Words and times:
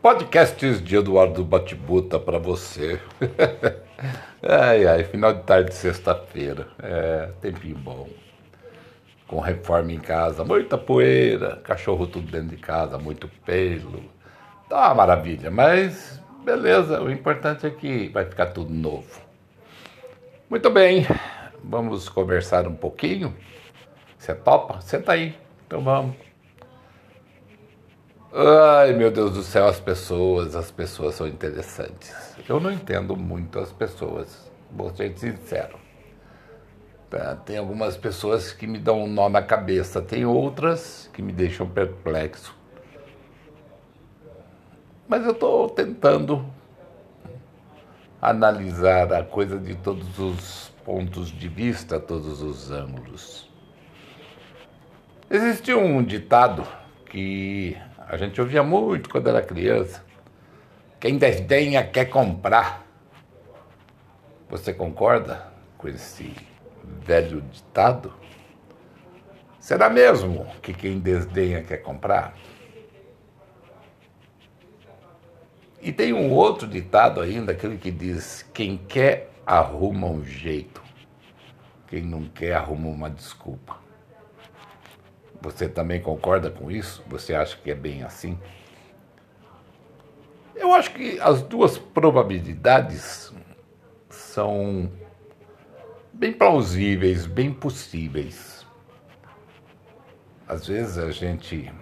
Podcasts 0.00 0.80
de 0.80 0.96
Eduardo 0.96 1.44
Batibuta 1.44 2.20
para 2.20 2.38
você. 2.38 3.00
ai, 4.40 4.86
ai, 4.86 5.02
final 5.02 5.34
de 5.34 5.42
tarde 5.42 5.70
de 5.70 5.74
sexta-feira. 5.74 6.68
É, 6.80 7.30
tempinho 7.40 7.76
bom. 7.76 8.08
Com 9.26 9.40
reforma 9.40 9.92
em 9.92 9.98
casa, 9.98 10.44
muita 10.44 10.78
poeira, 10.78 11.56
cachorro 11.56 12.06
tudo 12.06 12.30
dentro 12.30 12.56
de 12.56 12.58
casa, 12.58 12.96
muito 12.96 13.28
pelo. 13.44 14.04
Tá 14.68 14.86
uma 14.86 14.94
maravilha, 14.94 15.50
mas 15.50 16.22
beleza, 16.44 17.02
o 17.02 17.10
importante 17.10 17.66
é 17.66 17.70
que 17.70 18.08
vai 18.08 18.24
ficar 18.24 18.46
tudo 18.46 18.72
novo. 18.72 19.20
Muito 20.48 20.70
bem, 20.70 21.06
vamos 21.62 22.08
conversar 22.08 22.68
um 22.68 22.74
pouquinho. 22.74 23.36
Você 24.16 24.32
topa? 24.32 24.80
Senta 24.80 25.12
aí, 25.12 25.36
então 25.66 25.82
vamos. 25.82 26.27
Ai, 28.30 28.92
meu 28.92 29.10
Deus 29.10 29.32
do 29.32 29.42
céu, 29.42 29.66
as 29.66 29.80
pessoas, 29.80 30.54
as 30.54 30.70
pessoas 30.70 31.14
são 31.14 31.26
interessantes. 31.26 32.36
Eu 32.46 32.60
não 32.60 32.70
entendo 32.70 33.16
muito 33.16 33.58
as 33.58 33.72
pessoas, 33.72 34.50
vou 34.70 34.94
ser 34.94 35.16
sincero. 35.16 35.78
Tá, 37.08 37.36
tem 37.36 37.56
algumas 37.56 37.96
pessoas 37.96 38.52
que 38.52 38.66
me 38.66 38.78
dão 38.78 39.04
um 39.04 39.06
nó 39.06 39.30
na 39.30 39.40
cabeça, 39.40 40.02
tem 40.02 40.26
outras 40.26 41.08
que 41.14 41.22
me 41.22 41.32
deixam 41.32 41.66
perplexo. 41.66 42.54
Mas 45.08 45.24
eu 45.24 45.32
estou 45.32 45.70
tentando 45.70 46.44
analisar 48.20 49.10
a 49.10 49.24
coisa 49.24 49.58
de 49.58 49.74
todos 49.74 50.18
os 50.18 50.70
pontos 50.84 51.28
de 51.28 51.48
vista, 51.48 51.98
todos 51.98 52.42
os 52.42 52.70
ângulos. 52.70 53.50
Existe 55.30 55.72
um 55.72 56.04
ditado 56.04 56.62
que 57.06 57.74
a 58.08 58.16
gente 58.16 58.40
ouvia 58.40 58.62
muito 58.62 59.10
quando 59.10 59.28
era 59.28 59.42
criança. 59.42 60.02
Quem 60.98 61.18
desdenha 61.18 61.84
quer 61.84 62.06
comprar. 62.06 62.86
Você 64.48 64.72
concorda 64.72 65.52
com 65.76 65.88
esse 65.88 66.34
velho 66.82 67.42
ditado? 67.42 68.14
Será 69.60 69.90
mesmo 69.90 70.46
que 70.62 70.72
quem 70.72 70.98
desdenha 70.98 71.62
quer 71.62 71.76
comprar? 71.78 72.34
E 75.82 75.92
tem 75.92 76.14
um 76.14 76.32
outro 76.32 76.66
ditado 76.66 77.20
ainda, 77.20 77.52
aquele 77.52 77.76
que 77.76 77.90
diz: 77.90 78.42
quem 78.54 78.78
quer 78.78 79.30
arruma 79.46 80.06
um 80.06 80.24
jeito, 80.24 80.82
quem 81.86 82.00
não 82.02 82.24
quer 82.24 82.54
arruma 82.54 82.88
uma 82.88 83.10
desculpa. 83.10 83.87
Você 85.40 85.68
também 85.68 86.00
concorda 86.00 86.50
com 86.50 86.70
isso? 86.70 87.02
Você 87.06 87.34
acha 87.34 87.56
que 87.56 87.70
é 87.70 87.74
bem 87.74 88.02
assim? 88.02 88.38
Eu 90.54 90.74
acho 90.74 90.92
que 90.92 91.20
as 91.20 91.40
duas 91.42 91.78
probabilidades 91.78 93.32
são 94.10 94.90
bem 96.12 96.32
plausíveis, 96.32 97.26
bem 97.26 97.52
possíveis. 97.52 98.66
Às 100.48 100.66
vezes 100.66 100.98
a 100.98 101.12
gente 101.12 101.72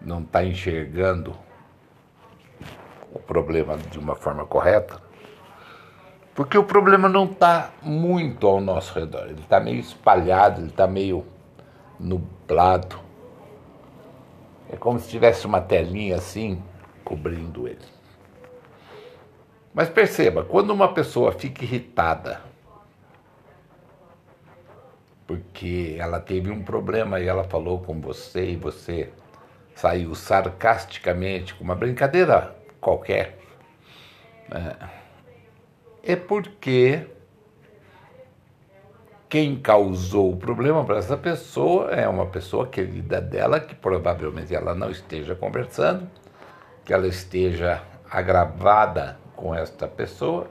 não 0.00 0.22
está 0.22 0.42
enxergando 0.44 1.36
o 3.12 3.18
problema 3.18 3.76
de 3.76 3.98
uma 3.98 4.16
forma 4.16 4.44
correta, 4.46 5.00
porque 6.34 6.56
o 6.56 6.64
problema 6.64 7.08
não 7.08 7.24
está 7.24 7.70
muito 7.82 8.46
ao 8.46 8.60
nosso 8.60 8.98
redor, 8.98 9.26
ele 9.26 9.42
está 9.42 9.60
meio 9.60 9.78
espalhado, 9.78 10.60
ele 10.60 10.70
está 10.70 10.86
meio 10.86 11.26
nublado. 12.00 12.98
É 14.72 14.76
como 14.76 14.98
se 14.98 15.08
tivesse 15.08 15.46
uma 15.46 15.60
telinha 15.60 16.16
assim 16.16 16.62
cobrindo 17.04 17.68
ele. 17.68 17.78
Mas 19.74 19.88
perceba, 19.88 20.44
quando 20.44 20.70
uma 20.70 20.92
pessoa 20.92 21.32
fica 21.32 21.62
irritada 21.64 22.50
porque 25.30 25.94
ela 25.96 26.18
teve 26.18 26.50
um 26.50 26.60
problema 26.60 27.20
e 27.20 27.28
ela 27.28 27.44
falou 27.44 27.78
com 27.78 28.00
você 28.00 28.46
e 28.46 28.56
você 28.56 29.12
saiu 29.76 30.12
sarcasticamente 30.12 31.54
com 31.54 31.62
uma 31.62 31.76
brincadeira 31.76 32.56
qualquer, 32.80 33.38
é, 34.50 36.12
é 36.12 36.16
porque 36.16 37.06
quem 39.30 39.54
causou 39.54 40.32
o 40.32 40.36
problema 40.36 40.84
para 40.84 40.98
essa 40.98 41.16
pessoa 41.16 41.92
é 41.92 42.08
uma 42.08 42.26
pessoa 42.26 42.66
querida 42.66 43.20
dela, 43.20 43.60
que 43.60 43.76
provavelmente 43.76 44.52
ela 44.52 44.74
não 44.74 44.90
esteja 44.90 45.36
conversando, 45.36 46.10
que 46.84 46.92
ela 46.92 47.06
esteja 47.06 47.80
agravada 48.10 49.20
com 49.36 49.54
esta 49.54 49.86
pessoa 49.86 50.50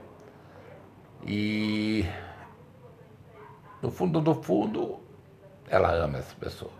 e 1.26 2.06
no 3.82 3.90
fundo 3.90 4.18
do 4.18 4.34
fundo 4.34 4.98
ela 5.68 5.92
ama 5.92 6.16
essa 6.16 6.34
pessoa. 6.36 6.72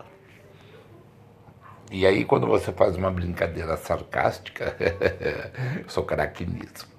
E 1.91 2.07
aí 2.07 2.25
quando 2.25 2.47
você 2.47 2.71
faz 2.71 2.95
uma 2.95 3.11
brincadeira 3.11 3.77
sarcástica, 3.77 4.75
eu 5.83 5.87
sou 5.87 6.03
craque 6.03 6.47
nisso. 6.47 6.89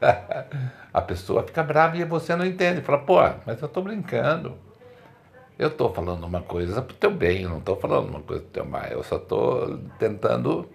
a 0.92 1.00
pessoa 1.02 1.42
fica 1.42 1.62
brava 1.62 1.96
e 1.96 2.04
você 2.04 2.34
não 2.36 2.46
entende. 2.46 2.80
Fala, 2.80 2.98
pô, 2.98 3.18
mas 3.44 3.60
eu 3.60 3.66
estou 3.66 3.82
brincando. 3.82 4.56
Eu 5.58 5.68
estou 5.68 5.92
falando 5.92 6.24
uma 6.24 6.40
coisa 6.40 6.80
para 6.80 6.96
teu 6.96 7.10
bem, 7.10 7.44
não 7.44 7.58
estou 7.58 7.76
falando 7.76 8.08
uma 8.08 8.20
coisa 8.20 8.42
para 8.42 8.52
teu 8.52 8.64
mal. 8.64 8.84
Eu 8.84 9.02
só 9.02 9.16
estou 9.16 9.78
tentando 9.98 10.68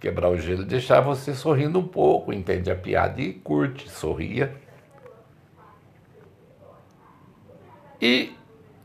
quebrar 0.00 0.28
o 0.30 0.36
gelo 0.36 0.62
e 0.62 0.66
deixar 0.66 1.00
você 1.00 1.32
sorrindo 1.32 1.78
um 1.78 1.86
pouco, 1.86 2.32
entende 2.32 2.70
a 2.70 2.74
piada 2.74 3.20
e 3.20 3.32
curte, 3.32 3.88
sorria. 3.88 4.52
E 8.00 8.34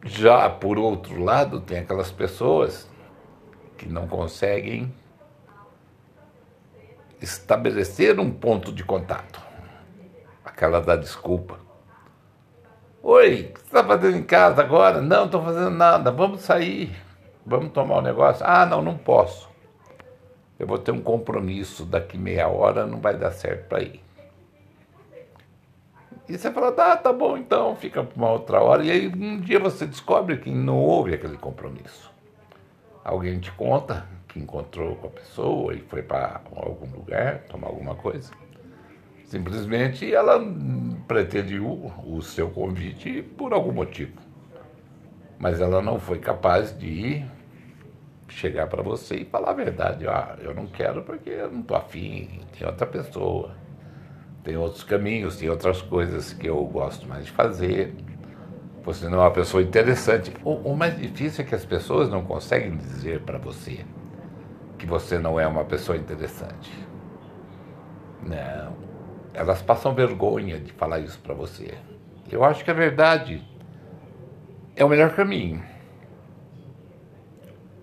já 0.06 0.48
por 0.50 0.78
outro 0.78 1.24
lado, 1.24 1.60
tem 1.60 1.80
aquelas 1.80 2.12
pessoas 2.12 2.88
que 3.78 3.90
não 3.90 4.08
conseguem 4.08 4.94
estabelecer 7.20 8.20
um 8.20 8.32
ponto 8.32 8.72
de 8.72 8.84
contato 8.84 9.51
aquela 10.62 10.80
da 10.80 10.96
desculpa. 10.96 11.58
Oi, 13.02 13.50
o 13.50 13.54
que 13.54 13.60
você 13.62 13.66
está 13.66 13.84
fazendo 13.84 14.18
em 14.18 14.24
casa 14.24 14.62
agora? 14.62 15.02
Não, 15.02 15.26
estou 15.26 15.44
fazendo 15.44 15.72
nada. 15.72 16.12
Vamos 16.12 16.42
sair. 16.42 16.96
Vamos 17.44 17.72
tomar 17.72 17.98
um 17.98 18.02
negócio? 18.02 18.46
Ah, 18.48 18.64
não, 18.64 18.80
não 18.80 18.96
posso. 18.96 19.50
Eu 20.60 20.68
vou 20.68 20.78
ter 20.78 20.92
um 20.92 21.02
compromisso 21.02 21.84
daqui 21.84 22.16
meia 22.16 22.48
hora, 22.48 22.86
não 22.86 23.02
vai 23.02 23.18
dar 23.18 23.32
certo 23.32 23.70
para 23.70 23.82
ir. 23.82 24.04
E 26.30 26.38
você 26.38 26.52
fala, 26.52 26.72
tá, 26.72 26.96
tá 26.96 27.12
bom 27.12 27.36
então, 27.36 27.76
fica 27.76 28.04
para 28.04 28.16
uma 28.16 28.30
outra 28.30 28.62
hora. 28.62 28.84
E 28.84 28.92
aí 28.92 29.08
um 29.08 29.40
dia 29.40 29.60
você 29.60 29.88
descobre 29.88 30.38
que 30.38 30.52
não 30.52 30.78
houve 30.78 31.16
aquele 31.16 31.38
compromisso. 31.38 32.12
Alguém 33.04 33.40
te 33.40 33.52
conta 33.54 34.06
que 34.28 34.40
encontrou 34.40 34.96
com 34.98 35.08
a 35.08 35.10
pessoa 35.10 35.74
e 35.74 35.80
foi 35.80 36.04
para 36.04 36.40
algum 36.56 36.96
lugar 36.96 37.40
tomar 37.50 37.70
alguma 37.70 37.96
coisa. 37.96 38.32
Simplesmente 39.32 40.14
ela 40.14 40.46
pretende 41.08 41.58
o, 41.58 41.90
o 42.06 42.22
seu 42.22 42.50
convite 42.50 43.22
por 43.38 43.54
algum 43.54 43.72
motivo. 43.72 44.12
Mas 45.40 45.62
ela 45.62 45.82
não 45.82 45.98
foi 45.98 46.20
capaz 46.20 46.78
de 46.78 47.24
chegar 48.28 48.68
para 48.68 48.84
você 48.84 49.16
e 49.16 49.24
falar 49.24 49.52
a 49.52 49.54
verdade. 49.54 50.06
Ah, 50.06 50.36
eu 50.42 50.54
não 50.54 50.68
quero 50.68 51.04
porque 51.04 51.30
eu 51.30 51.50
não 51.50 51.62
estou 51.62 51.78
afim, 51.78 52.42
tem 52.52 52.68
outra 52.68 52.86
pessoa, 52.86 53.56
tem 54.44 54.58
outros 54.58 54.84
caminhos, 54.84 55.38
tem 55.38 55.50
outras 55.50 55.82
coisas 55.82 56.34
que 56.34 56.48
eu 56.48 56.62
gosto 56.66 57.08
mais 57.08 57.24
de 57.24 57.32
fazer. 57.32 57.96
Você 58.84 59.08
não 59.08 59.20
é 59.20 59.22
uma 59.22 59.32
pessoa 59.32 59.64
interessante. 59.64 60.34
O, 60.44 60.56
o 60.56 60.76
mais 60.76 61.00
difícil 61.00 61.46
é 61.46 61.48
que 61.48 61.56
as 61.56 61.64
pessoas 61.64 62.10
não 62.10 62.26
conseguem 62.26 62.76
dizer 62.76 63.22
para 63.22 63.38
você 63.38 63.86
que 64.78 64.86
você 64.86 65.18
não 65.18 65.40
é 65.40 65.48
uma 65.48 65.64
pessoa 65.64 65.98
interessante. 65.98 66.70
Não 68.22 68.91
elas 69.34 69.62
passam 69.62 69.94
vergonha 69.94 70.60
de 70.60 70.72
falar 70.74 71.00
isso 71.00 71.20
para 71.20 71.34
você. 71.34 71.74
Eu 72.30 72.44
acho 72.44 72.64
que 72.64 72.72
a 72.72 72.74
verdade 72.74 73.44
é 74.76 74.84
o 74.84 74.90
melhor 74.90 75.16
caminho. 75.16 75.64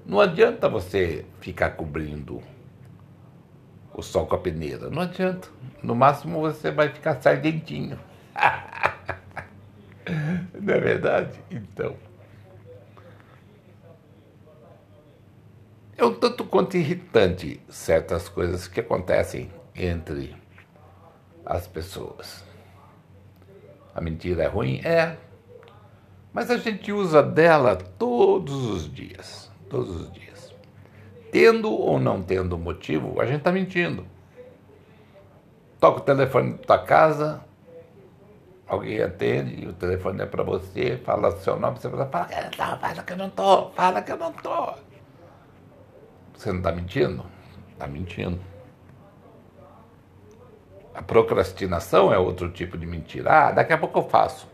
Não 0.04 0.20
adianta 0.20 0.68
você 0.68 1.24
ficar 1.40 1.70
cobrindo 1.70 2.42
o 3.92 4.02
sol 4.02 4.26
com 4.26 4.36
a 4.36 4.38
peneira. 4.38 4.88
Não 4.88 5.02
adianta. 5.02 5.48
No 5.82 5.94
máximo 5.94 6.40
você 6.40 6.70
vai 6.70 6.88
ficar 6.88 7.20
sardentinho. 7.20 7.98
Não 10.58 10.74
é 10.74 10.80
verdade? 10.80 11.38
Então. 11.50 11.96
É 15.96 16.04
um 16.04 16.14
tanto 16.14 16.44
quanto 16.44 16.76
irritante 16.76 17.60
certas 17.68 18.28
coisas 18.28 18.68
que 18.68 18.80
acontecem 18.80 19.50
entre 19.74 20.34
as 21.48 21.66
pessoas. 21.66 22.44
A 23.94 24.00
mentira 24.00 24.44
é 24.44 24.46
ruim? 24.46 24.80
É. 24.84 25.16
Mas 26.32 26.50
a 26.50 26.58
gente 26.58 26.92
usa 26.92 27.22
dela 27.22 27.74
todos 27.74 28.66
os 28.66 28.92
dias. 28.92 29.50
Todos 29.68 30.02
os 30.02 30.12
dias. 30.12 30.28
tendo 31.30 31.70
ou 31.70 32.00
não 32.00 32.22
tendo 32.22 32.56
motivo, 32.56 33.20
a 33.20 33.26
gente 33.26 33.38
está 33.38 33.52
mentindo. 33.52 34.06
Toca 35.78 35.98
o 35.98 36.02
telefone 36.02 36.52
da 36.52 36.58
tua 36.58 36.78
casa, 36.78 37.44
alguém 38.66 39.02
atende, 39.02 39.68
o 39.68 39.72
telefone 39.74 40.22
é 40.22 40.26
para 40.26 40.42
você, 40.42 40.96
fala 41.04 41.30
seu 41.40 41.58
nome, 41.60 41.78
você 41.78 41.90
fala, 41.90 42.06
fala, 42.06 42.78
fala 42.78 43.02
que 43.02 43.12
eu 43.12 43.16
não 43.16 43.30
tô, 43.30 43.70
fala 43.70 44.02
que 44.02 44.10
eu 44.10 44.16
não 44.16 44.32
tô. 44.32 44.74
Você 46.34 46.50
não 46.50 46.58
está 46.58 46.72
mentindo? 46.72 47.24
Está 47.72 47.86
mentindo. 47.86 48.40
A 50.98 51.02
procrastinação 51.02 52.12
é 52.12 52.18
outro 52.18 52.50
tipo 52.50 52.76
de 52.76 52.84
mentira. 52.84 53.30
Ah, 53.30 53.52
daqui 53.52 53.72
a 53.72 53.78
pouco 53.78 54.00
eu 54.00 54.08
faço. 54.08 54.48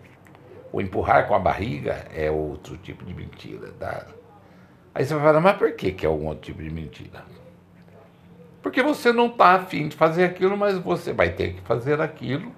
O 0.71 0.79
empurrar 0.79 1.27
com 1.27 1.35
a 1.35 1.39
barriga 1.39 2.07
é 2.15 2.31
outro 2.31 2.77
tipo 2.77 3.03
de 3.03 3.15
mentira. 3.15 3.73
Tá? 3.81 4.05
Aí 4.95 5.07
você 5.07 5.15
vai 5.15 5.25
falar, 5.25 5.41
mas 5.41 5.57
por 5.57 5.73
que, 5.73 5.91
que 5.93 6.05
é 6.05 6.09
algum 6.09 6.27
outro 6.27 6.43
tipo 6.43 6.63
de 6.63 6.69
mentira? 6.69 7.25
Porque 8.61 8.83
você 8.83 9.11
não 9.11 9.29
está 9.29 9.55
afim 9.55 9.89
de 9.89 9.97
fazer 9.97 10.25
aquilo, 10.25 10.55
mas 10.55 10.77
você 10.77 11.15
vai 11.15 11.31
ter 11.31 11.55
que 11.55 11.63
fazer 11.63 11.99
aquilo. 11.99 12.53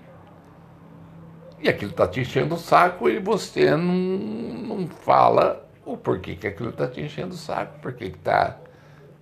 E 1.60 1.68
aquilo 1.68 1.92
está 1.92 2.08
te 2.08 2.18
enchendo 2.18 2.56
o 2.56 2.58
saco 2.58 3.08
e 3.08 3.20
você 3.20 3.70
não, 3.76 3.94
não 3.94 4.88
fala 4.88 5.64
o 5.84 5.96
porquê 5.96 6.34
que 6.34 6.48
aquilo 6.48 6.70
está 6.70 6.88
te 6.88 7.00
enchendo 7.00 7.34
o 7.34 7.38
saco, 7.38 7.78
porque 7.80 8.06
está 8.06 8.58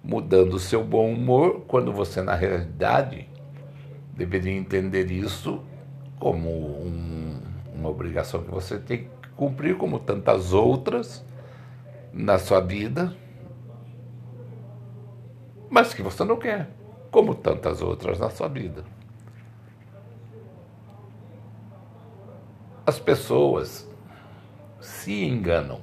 mudando 0.03 0.55
o 0.55 0.59
seu 0.59 0.83
bom 0.83 1.13
humor, 1.13 1.65
quando 1.69 1.93
você, 1.93 2.23
na 2.23 2.35
realidade, 2.35 3.29
deveria 4.17 4.53
entender 4.53 5.11
isso 5.11 5.63
como 6.19 6.49
um, 6.51 7.41
uma 7.75 7.89
obrigação 7.89 8.43
que 8.43 8.51
você 8.51 8.79
tem 8.79 9.05
que 9.05 9.29
cumprir, 9.37 9.77
como 9.77 9.99
tantas 9.99 10.53
outras 10.53 11.25
na 12.13 12.39
sua 12.39 12.61
vida, 12.61 13.15
mas 15.69 15.93
que 15.93 16.03
você 16.03 16.25
não 16.25 16.37
quer, 16.37 16.71
como 17.11 17.35
tantas 17.35 17.83
outras 17.83 18.19
na 18.21 18.31
sua 18.31 18.49
vida. 18.49 18.85
As 22.87 22.99
pessoas 22.99 23.89
se 24.81 25.25
enganam. 25.25 25.81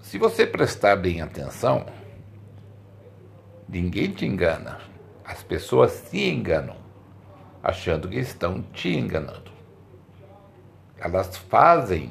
Se 0.00 0.16
você 0.16 0.46
prestar 0.46 0.96
bem 0.96 1.20
atenção, 1.20 1.84
ninguém 3.68 4.10
te 4.10 4.24
engana. 4.24 4.78
As 5.28 5.42
pessoas 5.42 5.92
se 5.92 6.26
enganam, 6.26 6.76
achando 7.62 8.08
que 8.08 8.18
estão 8.18 8.62
te 8.62 8.96
enganando. 8.96 9.52
Elas 10.96 11.36
fazem 11.36 12.10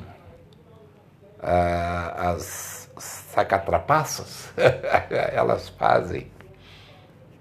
ah, 1.39 2.29
as 2.29 2.91
sacatrapaças, 2.95 4.53
elas 5.33 5.67
fazem 5.67 6.31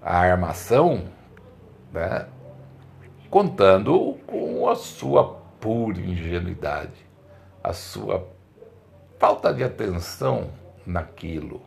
a 0.01 0.17
armação, 0.17 1.09
né, 1.93 2.27
contando 3.29 4.17
com 4.25 4.67
a 4.67 4.75
sua 4.75 5.35
pura 5.59 5.99
ingenuidade, 5.99 7.05
a 7.63 7.71
sua 7.71 8.27
falta 9.19 9.53
de 9.53 9.63
atenção 9.63 10.49
naquilo 10.87 11.61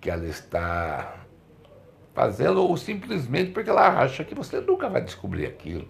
que 0.00 0.10
ela 0.10 0.26
está 0.26 1.23
fazendo 2.14 2.62
ou 2.62 2.76
simplesmente 2.76 3.50
porque 3.50 3.68
ela 3.68 4.00
acha 4.00 4.24
que 4.24 4.34
você 4.34 4.60
nunca 4.60 4.88
vai 4.88 5.02
descobrir 5.02 5.46
aquilo. 5.46 5.88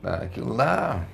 Né? 0.00 0.20
Aquilo 0.22 0.54
lá. 0.54 1.04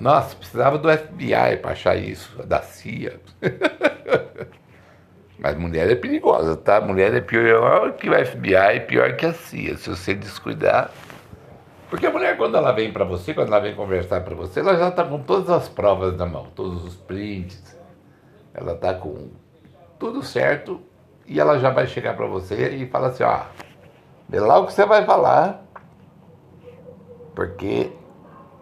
Nossa, 0.00 0.34
precisava 0.34 0.78
do 0.78 0.90
FBI 0.90 1.58
para 1.60 1.72
achar 1.72 1.94
isso, 1.96 2.42
da 2.44 2.62
CIA. 2.62 3.20
Mas 5.38 5.56
mulher 5.56 5.90
é 5.90 5.94
perigosa, 5.94 6.56
tá? 6.56 6.80
Mulher 6.80 7.14
é 7.14 7.20
pior 7.20 7.92
que 7.94 8.08
o 8.08 8.26
FBI, 8.26 8.86
pior 8.86 9.16
que 9.16 9.26
a 9.26 9.34
CIA. 9.34 9.76
Se 9.76 9.90
você 9.90 10.14
descuidar. 10.14 10.90
Porque 11.90 12.06
a 12.06 12.10
mulher, 12.10 12.36
quando 12.36 12.56
ela 12.56 12.72
vem 12.72 12.92
para 12.92 13.04
você, 13.04 13.34
quando 13.34 13.48
ela 13.48 13.60
vem 13.60 13.74
conversar 13.74 14.22
para 14.22 14.34
você, 14.34 14.60
ela 14.60 14.76
já 14.76 14.88
está 14.88 15.04
com 15.04 15.20
todas 15.20 15.50
as 15.50 15.68
provas 15.68 16.16
na 16.16 16.24
mão, 16.24 16.46
todos 16.54 16.84
os 16.84 16.96
prints. 16.96 17.76
Ela 18.54 18.72
está 18.72 18.94
com 18.94 19.30
tudo 19.98 20.22
certo 20.22 20.80
e 21.26 21.40
ela 21.40 21.58
já 21.58 21.70
vai 21.70 21.86
chegar 21.86 22.16
para 22.16 22.26
você 22.26 22.68
e 22.70 22.86
fala 22.86 23.08
assim, 23.08 23.22
ó, 23.22 23.40
vê 24.28 24.40
lá 24.40 24.58
o 24.58 24.66
que 24.66 24.72
você 24.72 24.84
vai 24.84 25.04
falar, 25.04 25.64
porque 27.34 27.92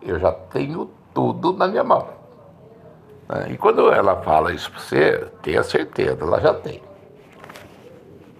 eu 0.02 0.18
já 0.18 0.32
tenho 0.32 0.90
tudo 1.14 1.52
na 1.52 1.66
minha 1.66 1.84
mão. 1.84 2.08
Né? 3.28 3.52
E 3.52 3.56
quando 3.56 3.92
ela 3.92 4.20
fala 4.22 4.52
isso 4.52 4.70
para 4.70 4.80
você, 4.80 5.28
tenha 5.42 5.62
certeza, 5.62 6.18
ela 6.24 6.40
já 6.40 6.54
tem. 6.54 6.82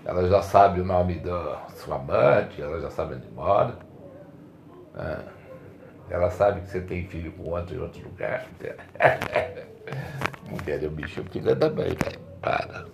Ela 0.05 0.29
já 0.29 0.43
sabe 0.43 0.81
o 0.81 0.85
nome 0.85 1.19
da 1.21 1.59
sua 1.77 1.97
amante, 1.97 2.61
ela 2.61 2.81
já 2.81 2.91
sabe 2.91 3.15
onde 3.15 3.29
mora. 3.31 3.77
Né? 4.95 5.19
Ela 6.11 6.29
sabe 6.31 6.63
que 6.63 6.69
você 6.69 6.81
tem 6.81 7.07
filho 7.07 7.31
com 7.33 7.51
outro 7.51 7.77
em 7.77 7.79
outro 7.79 8.03
lugar. 8.03 8.45
Mulher 10.51 10.83
é 10.83 10.87
o 10.87 10.91
bicho 10.91 11.23
filha 11.31 11.55
da 11.55 11.71
mãe, 11.71 11.91
velho. 11.91 12.21
Para. 12.43 12.87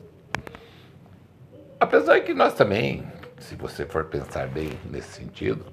Apesar 1.79 2.21
que 2.21 2.33
nós 2.33 2.55
também, 2.55 3.05
se 3.39 3.55
você 3.55 3.85
for 3.85 4.05
pensar 4.05 4.49
bem 4.49 4.71
nesse 4.91 5.13
sentido, 5.13 5.67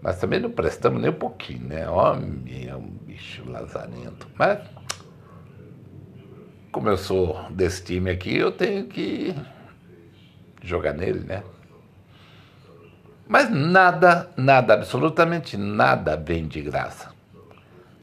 nós 0.00 0.18
também 0.18 0.38
não 0.38 0.50
prestamos 0.50 1.02
nem 1.02 1.10
um 1.10 1.14
pouquinho, 1.14 1.66
né? 1.66 1.88
Homem 1.88 2.68
é 2.68 2.76
um 2.76 2.86
bicho 2.86 3.42
lazarento. 3.50 4.28
Mas, 4.36 4.60
como 6.70 6.88
eu 6.88 6.96
sou 6.96 7.42
desse 7.50 7.82
time 7.82 8.10
aqui, 8.10 8.36
eu 8.36 8.52
tenho 8.52 8.86
que 8.86 9.34
jogar 10.62 10.92
nele, 10.92 11.20
né? 11.20 11.42
Mas 13.26 13.50
nada, 13.50 14.30
nada, 14.36 14.74
absolutamente 14.74 15.56
nada 15.56 16.16
vem 16.16 16.46
de 16.46 16.62
graça. 16.62 17.10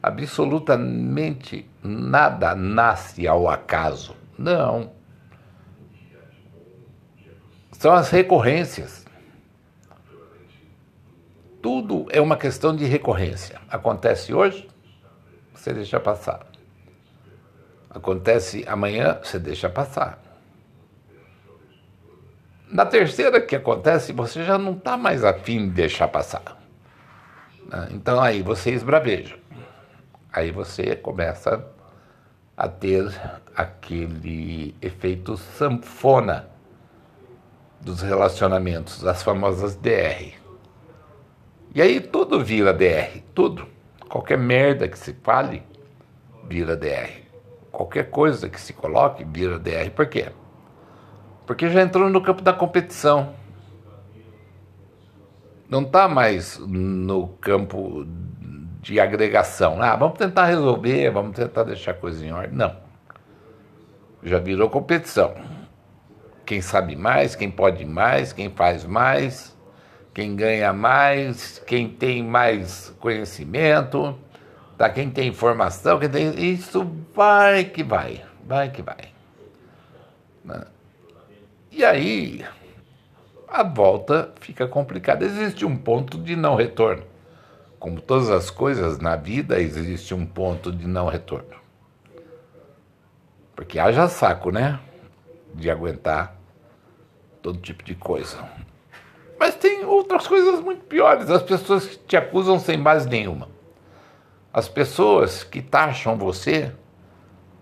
Absolutamente 0.02 1.68
nada 1.82 2.54
nasce 2.54 3.26
ao 3.26 3.48
acaso. 3.48 4.14
Não 4.38 4.97
são 7.78 7.92
as 7.92 8.10
recorrências. 8.10 9.06
Tudo 11.62 12.06
é 12.10 12.20
uma 12.20 12.36
questão 12.36 12.74
de 12.74 12.84
recorrência. 12.84 13.60
Acontece 13.70 14.34
hoje, 14.34 14.68
você 15.54 15.72
deixa 15.72 16.00
passar. 16.00 16.44
Acontece 17.88 18.64
amanhã, 18.66 19.20
você 19.22 19.38
deixa 19.38 19.70
passar. 19.70 20.20
Na 22.68 22.84
terceira 22.84 23.40
que 23.40 23.54
acontece, 23.54 24.12
você 24.12 24.44
já 24.44 24.58
não 24.58 24.72
está 24.72 24.96
mais 24.96 25.24
afim 25.24 25.68
de 25.68 25.74
deixar 25.74 26.08
passar. 26.08 26.60
Né? 27.66 27.90
Então 27.92 28.20
aí 28.20 28.42
você 28.42 28.72
esbraveja. 28.72 29.38
Aí 30.32 30.50
você 30.50 30.96
começa 30.96 31.64
a 32.56 32.68
ter 32.68 33.08
aquele 33.54 34.74
efeito 34.82 35.36
sanfona 35.36 36.57
dos 37.80 38.02
relacionamentos, 38.02 39.04
as 39.06 39.22
famosas 39.22 39.76
DR. 39.76 40.34
E 41.74 41.82
aí 41.82 42.00
tudo 42.00 42.42
vira 42.42 42.72
DR, 42.72 43.22
tudo. 43.34 43.66
Qualquer 44.08 44.38
merda 44.38 44.88
que 44.88 44.98
se 44.98 45.12
fale, 45.22 45.62
vira 46.48 46.76
DR. 46.76 47.22
Qualquer 47.70 48.10
coisa 48.10 48.48
que 48.48 48.60
se 48.60 48.72
coloque, 48.72 49.24
vira 49.24 49.58
DR. 49.58 49.90
Por 49.94 50.06
quê? 50.06 50.30
Porque 51.46 51.68
já 51.68 51.82
entrou 51.82 52.08
no 52.08 52.20
campo 52.20 52.42
da 52.42 52.52
competição. 52.52 53.34
Não 55.68 55.82
está 55.82 56.08
mais 56.08 56.58
no 56.58 57.28
campo 57.40 58.06
de 58.80 58.98
agregação. 58.98 59.80
Ah, 59.82 59.94
vamos 59.94 60.18
tentar 60.18 60.46
resolver, 60.46 61.10
vamos 61.10 61.36
tentar 61.36 61.64
deixar 61.64 61.90
a 61.90 61.94
coisa 61.94 62.24
em 62.24 62.32
ordem. 62.32 62.56
Não. 62.56 62.74
Já 64.22 64.38
virou 64.38 64.68
competição 64.70 65.34
quem 66.48 66.62
sabe 66.62 66.96
mais, 66.96 67.36
quem 67.36 67.50
pode 67.50 67.84
mais, 67.84 68.32
quem 68.32 68.48
faz 68.48 68.82
mais, 68.86 69.54
quem 70.14 70.34
ganha 70.34 70.72
mais, 70.72 71.62
quem 71.66 71.90
tem 71.90 72.22
mais 72.22 72.88
conhecimento, 72.98 74.18
tá? 74.78 74.88
quem 74.88 75.10
tem 75.10 75.28
informação, 75.28 75.98
quem 75.98 76.08
tem. 76.08 76.50
Isso 76.50 76.90
vai 77.14 77.64
que 77.64 77.84
vai, 77.84 78.24
vai 78.46 78.70
que 78.70 78.80
vai. 78.80 79.12
Né? 80.42 80.64
E 81.70 81.84
aí 81.84 82.42
a 83.46 83.62
volta 83.62 84.32
fica 84.40 84.66
complicada. 84.66 85.26
Existe 85.26 85.66
um 85.66 85.76
ponto 85.76 86.16
de 86.16 86.34
não 86.34 86.54
retorno. 86.54 87.02
Como 87.78 88.00
todas 88.00 88.30
as 88.30 88.48
coisas 88.48 88.98
na 88.98 89.16
vida, 89.16 89.60
existe 89.60 90.14
um 90.14 90.24
ponto 90.24 90.72
de 90.72 90.86
não 90.88 91.08
retorno. 91.08 91.58
Porque 93.54 93.78
haja 93.78 94.08
saco, 94.08 94.50
né? 94.50 94.80
De 95.54 95.70
aguentar 95.70 96.37
todo 97.42 97.58
tipo 97.58 97.84
de 97.84 97.94
coisa. 97.94 98.38
Mas 99.38 99.54
tem 99.54 99.84
outras 99.84 100.26
coisas 100.26 100.60
muito 100.60 100.84
piores. 100.84 101.30
As 101.30 101.42
pessoas 101.42 101.86
que 101.86 101.98
te 101.98 102.16
acusam 102.16 102.58
sem 102.58 102.80
base 102.80 103.08
nenhuma. 103.08 103.48
As 104.52 104.68
pessoas 104.68 105.44
que 105.44 105.62
taxam 105.62 106.16
você 106.16 106.72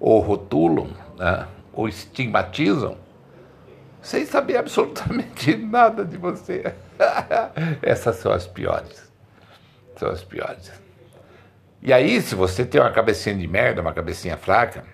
ou 0.00 0.20
rotulam 0.20 0.90
né? 1.18 1.46
ou 1.72 1.88
estigmatizam, 1.88 2.96
sem 4.00 4.24
saber 4.24 4.56
absolutamente 4.56 5.56
nada 5.58 6.04
de 6.04 6.16
você. 6.16 6.74
Essas 7.82 8.16
são 8.16 8.32
as 8.32 8.46
piores. 8.46 9.10
São 9.96 10.10
as 10.10 10.22
piores. 10.22 10.70
E 11.82 11.92
aí, 11.92 12.20
se 12.20 12.34
você 12.34 12.64
tem 12.64 12.80
uma 12.80 12.90
cabecinha 12.90 13.34
de 13.34 13.46
merda, 13.46 13.80
uma 13.80 13.92
cabecinha 13.92 14.36
fraca, 14.36 14.84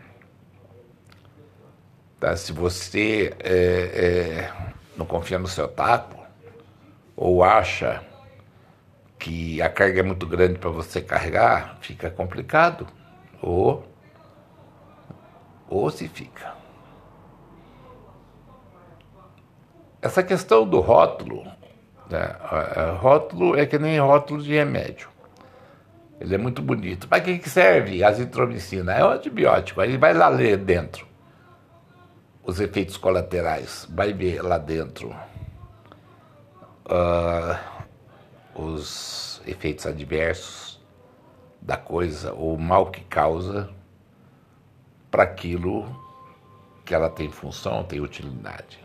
tá? 2.22 2.36
se 2.36 2.52
você 2.52 3.34
é, 3.40 3.52
é, 3.52 4.52
não 4.96 5.04
confia 5.04 5.40
no 5.40 5.48
seu 5.48 5.66
taco, 5.66 6.22
ou 7.16 7.42
acha 7.42 8.00
que 9.18 9.60
a 9.60 9.68
carga 9.68 10.00
é 10.00 10.02
muito 10.02 10.26
grande 10.26 10.58
para 10.58 10.70
você 10.70 11.00
carregar, 11.00 11.78
fica 11.80 12.10
complicado. 12.10 12.86
Ou, 13.40 13.84
ou 15.68 15.90
se 15.90 16.08
fica. 16.08 16.54
Essa 20.00 20.22
questão 20.22 20.66
do 20.66 20.80
rótulo, 20.80 21.44
né? 22.08 22.36
rótulo 23.00 23.56
é 23.56 23.66
que 23.66 23.78
nem 23.78 23.98
rótulo 24.00 24.42
de 24.42 24.52
remédio. 24.54 25.08
Ele 26.20 26.34
é 26.34 26.38
muito 26.38 26.62
bonito. 26.62 27.08
Para 27.08 27.20
que, 27.20 27.48
serve 27.48 28.02
azitromicina? 28.02 28.92
É 28.92 29.04
um 29.04 29.10
antibiótico. 29.10 29.80
Aí 29.80 29.96
vai 29.96 30.14
lá 30.14 30.28
ler 30.28 30.56
dentro 30.56 31.11
os 32.44 32.60
efeitos 32.60 32.96
colaterais. 32.96 33.86
Vai 33.90 34.12
ver 34.12 34.42
lá 34.42 34.58
dentro 34.58 35.14
uh, 36.86 37.58
os 38.54 39.40
efeitos 39.46 39.86
adversos 39.86 40.80
da 41.60 41.76
coisa, 41.76 42.32
o 42.32 42.58
mal 42.58 42.90
que 42.90 43.02
causa 43.02 43.70
para 45.10 45.22
aquilo 45.22 45.86
que 46.84 46.94
ela 46.94 47.08
tem 47.08 47.30
função, 47.30 47.84
tem 47.84 48.00
utilidade. 48.00 48.82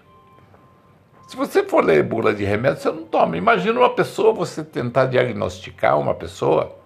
Se 1.27 1.35
você 1.35 1.63
for 1.63 1.83
ler 1.83 2.03
bula 2.03 2.33
de 2.33 2.45
remédio, 2.45 2.81
você 2.81 2.91
não 2.91 3.03
toma. 3.03 3.35
Imagina 3.35 3.79
uma 3.79 3.93
pessoa, 3.93 4.31
você 4.31 4.63
tentar 4.63 5.07
diagnosticar 5.07 5.99
uma 5.99 6.13
pessoa 6.13 6.77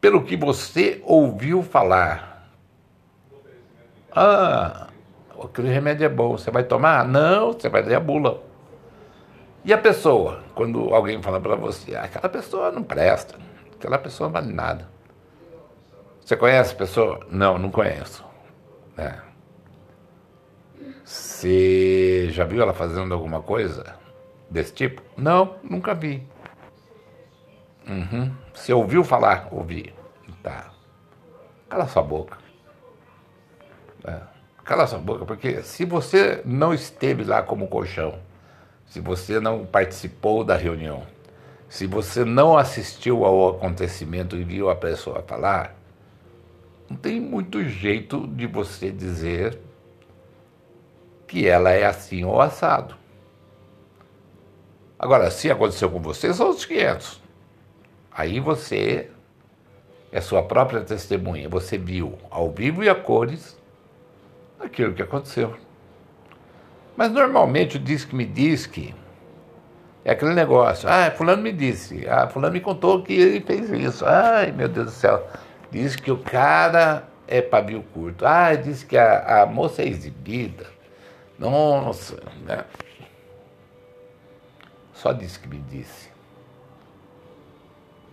pelo 0.00 0.22
que 0.22 0.36
você 0.36 1.02
ouviu 1.04 1.62
falar. 1.62 2.48
Ah, 4.12 4.89
aquele 5.44 5.68
remédio 5.68 6.04
é 6.04 6.08
bom, 6.08 6.36
você 6.36 6.50
vai 6.50 6.64
tomar? 6.64 7.06
Não, 7.06 7.52
você 7.52 7.68
vai 7.68 7.82
ler 7.82 7.94
a 7.94 8.00
bula. 8.00 8.42
E 9.64 9.72
a 9.72 9.78
pessoa, 9.78 10.42
quando 10.54 10.94
alguém 10.94 11.20
fala 11.22 11.40
para 11.40 11.54
você, 11.54 11.94
ah, 11.94 12.04
aquela 12.04 12.28
pessoa 12.28 12.70
não 12.70 12.82
presta, 12.82 13.36
aquela 13.74 13.98
pessoa 13.98 14.28
não 14.28 14.32
vale 14.32 14.52
nada. 14.52 14.88
Você 16.20 16.36
conhece 16.36 16.74
a 16.74 16.76
pessoa? 16.76 17.26
Não, 17.30 17.58
não 17.58 17.70
conheço. 17.70 18.24
É. 18.96 19.14
Você 21.04 22.28
já 22.30 22.44
viu 22.44 22.62
ela 22.62 22.72
fazendo 22.72 23.12
alguma 23.12 23.42
coisa 23.42 23.96
desse 24.48 24.72
tipo? 24.72 25.02
Não, 25.16 25.56
nunca 25.62 25.94
vi. 25.94 26.26
Uhum. 27.88 28.32
Você 28.54 28.72
ouviu 28.72 29.02
falar? 29.02 29.48
Ouvi. 29.50 29.92
Tá. 30.42 30.70
Cala 31.68 31.86
sua 31.86 32.02
boca. 32.02 32.38
É. 34.04 34.20
Cala 34.64 34.86
sua 34.86 34.98
boca, 34.98 35.24
porque 35.24 35.62
se 35.62 35.84
você 35.84 36.42
não 36.44 36.72
esteve 36.72 37.24
lá 37.24 37.42
como 37.42 37.68
colchão, 37.68 38.18
se 38.86 39.00
você 39.00 39.40
não 39.40 39.64
participou 39.64 40.44
da 40.44 40.56
reunião, 40.56 41.02
se 41.68 41.86
você 41.86 42.24
não 42.24 42.58
assistiu 42.58 43.24
ao 43.24 43.50
acontecimento 43.50 44.36
e 44.36 44.44
viu 44.44 44.68
a 44.68 44.74
pessoa 44.74 45.22
falar, 45.22 45.76
não 46.88 46.96
tem 46.96 47.20
muito 47.20 47.62
jeito 47.64 48.26
de 48.26 48.46
você 48.46 48.90
dizer 48.90 49.58
que 51.28 51.46
ela 51.46 51.70
é 51.70 51.84
assim 51.84 52.24
ou 52.24 52.40
assado. 52.40 52.96
Agora, 54.98 55.30
se 55.30 55.50
aconteceu 55.50 55.88
com 55.88 56.00
você, 56.00 56.34
são 56.34 56.50
os 56.50 56.64
500. 56.64 57.22
Aí 58.10 58.40
você 58.40 59.08
é 60.10 60.20
sua 60.20 60.42
própria 60.42 60.80
testemunha. 60.80 61.48
Você 61.48 61.78
viu 61.78 62.18
ao 62.28 62.50
vivo 62.50 62.82
e 62.82 62.88
a 62.88 62.94
cores 62.94 63.56
aquilo 64.60 64.94
que 64.94 65.02
aconteceu. 65.02 65.56
Mas 66.96 67.10
normalmente 67.10 67.76
o 67.76 67.80
diz 67.80 68.04
que 68.04 68.14
me 68.14 68.26
diz 68.26 68.66
que 68.66 68.94
é 70.04 70.12
aquele 70.12 70.34
negócio. 70.34 70.88
Ah, 70.88 71.10
fulano 71.10 71.42
me 71.42 71.52
disse. 71.52 72.06
Ah, 72.08 72.28
fulano 72.28 72.52
me 72.52 72.60
contou 72.60 73.02
que 73.02 73.12
ele 73.12 73.40
fez 73.40 73.70
isso. 73.70 74.04
Ai, 74.06 74.52
meu 74.52 74.68
Deus 74.68 74.86
do 74.86 74.92
céu. 74.92 75.26
Diz 75.70 75.96
que 75.96 76.10
o 76.10 76.18
cara 76.18 77.04
é 77.26 77.40
pavio 77.40 77.82
curto. 77.94 78.26
Ah, 78.26 78.54
diz 78.54 78.82
que 78.82 78.96
a, 78.96 79.42
a 79.42 79.46
moça 79.46 79.82
é 79.82 79.88
exibida. 79.88 80.66
Nossa, 81.38 82.20
né? 82.46 82.64
Só 84.92 85.12
disse 85.12 85.38
que 85.38 85.48
me 85.48 85.58
disse. 85.58 86.10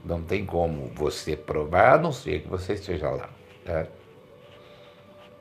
Não 0.05 0.21
tem 0.21 0.45
como 0.45 0.89
você 0.95 1.35
provar, 1.35 1.95
a 1.95 1.97
não 1.97 2.13
ser 2.13 2.43
que 2.43 2.47
você 2.47 2.73
esteja 2.73 3.09
lá. 3.09 3.29
Né? 3.65 3.87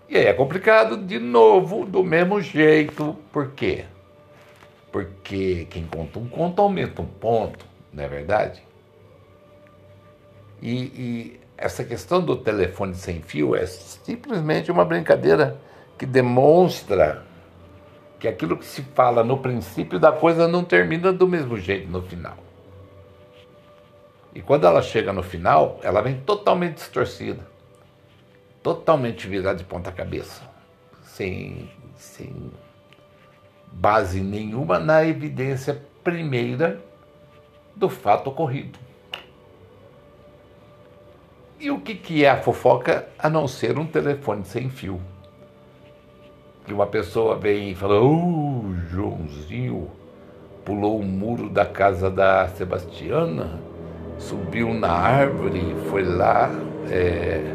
E 0.08 0.16
aí 0.16 0.26
é 0.26 0.32
complicado 0.32 0.96
de 0.96 1.18
novo, 1.18 1.84
do 1.84 2.04
mesmo 2.04 2.40
jeito. 2.40 3.16
Por 3.32 3.50
quê? 3.52 3.84
Porque 4.92 5.66
quem 5.68 5.84
conta 5.84 6.18
um 6.18 6.28
conto 6.28 6.62
aumenta 6.62 7.02
um 7.02 7.06
ponto, 7.06 7.66
não 7.92 8.04
é 8.04 8.08
verdade? 8.08 8.62
E, 10.62 10.72
e 10.72 11.40
essa 11.56 11.84
questão 11.84 12.25
do 12.25 12.36
telefone 12.36 12.94
sem 12.94 13.20
fio 13.20 13.56
é 13.56 13.66
simplesmente 13.66 14.70
uma 14.70 14.84
brincadeira 14.84 15.58
que 15.98 16.06
demonstra 16.06 17.25
que 18.18 18.28
aquilo 18.28 18.56
que 18.56 18.64
se 18.64 18.82
fala 18.82 19.22
no 19.25 19.38
princípio 19.38 19.98
da 19.98 20.12
coisa 20.12 20.48
não 20.48 20.64
termina 20.64 21.12
do 21.12 21.26
mesmo 21.26 21.56
jeito 21.58 21.90
no 21.90 22.02
final. 22.02 22.36
E 24.34 24.40
quando 24.40 24.66
ela 24.66 24.82
chega 24.82 25.12
no 25.12 25.22
final, 25.22 25.80
ela 25.82 26.00
vem 26.02 26.20
totalmente 26.20 26.76
distorcida, 26.76 27.46
totalmente 28.66 29.28
virada 29.28 29.58
de 29.58 29.62
ponta 29.62 29.92
cabeça, 29.92 30.42
sem, 31.04 31.70
sem 31.94 32.50
base 33.70 34.20
nenhuma 34.20 34.80
na 34.80 35.06
evidência 35.06 35.80
primeira 36.02 36.80
do 37.76 37.88
fato 37.88 38.28
ocorrido. 38.28 38.76
E 41.61 41.70
o 41.70 41.80
que, 41.80 41.94
que 41.94 42.25
é 42.25 42.30
a 42.30 42.42
fofoca 42.42 43.08
a 43.16 43.30
não 43.30 43.46
ser 43.46 43.78
um 43.78 43.87
telefone 43.87 44.44
sem 44.44 44.68
fio? 44.68 45.00
que 46.64 46.75
uma 46.75 46.88
pessoa 46.88 47.37
vem 47.37 47.70
e 47.70 47.75
fala, 47.76 48.00
oh, 48.00 48.64
Joãozinho 48.90 49.88
pulou 50.64 50.99
o 50.99 51.04
muro 51.04 51.49
da 51.49 51.64
casa 51.64 52.11
da 52.11 52.49
Sebastiana, 52.49 53.61
subiu 54.18 54.75
na 54.75 54.90
árvore, 54.90 55.76
foi 55.88 56.02
lá 56.02 56.50
é, 56.90 57.54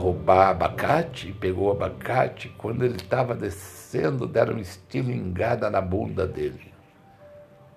roubar 0.00 0.50
abacate, 0.50 1.32
pegou 1.32 1.68
o 1.68 1.72
abacate. 1.72 2.48
Quando 2.58 2.84
ele 2.84 2.96
estava 2.96 3.34
descendo, 3.34 4.26
deram 4.26 4.54
uma 4.54 4.60
estilingada 4.60 5.70
na 5.70 5.80
bunda 5.80 6.26
dele. 6.26 6.72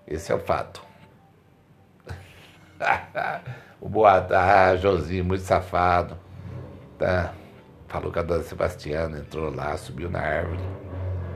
Esse 0.07 0.31
é 0.31 0.35
o 0.35 0.39
fato. 0.39 0.81
o 3.79 3.87
boato, 3.87 4.33
ah, 4.33 4.75
Joãozinho, 4.75 5.25
muito 5.25 5.43
safado. 5.43 6.17
Tá 6.97 7.33
falou 7.93 8.11
que 8.11 8.17
a 8.17 8.23
dona 8.23 8.41
Sebastiana 8.41 9.19
entrou 9.19 9.53
lá, 9.53 9.77
subiu 9.77 10.09
na 10.09 10.19
árvore. 10.19 10.63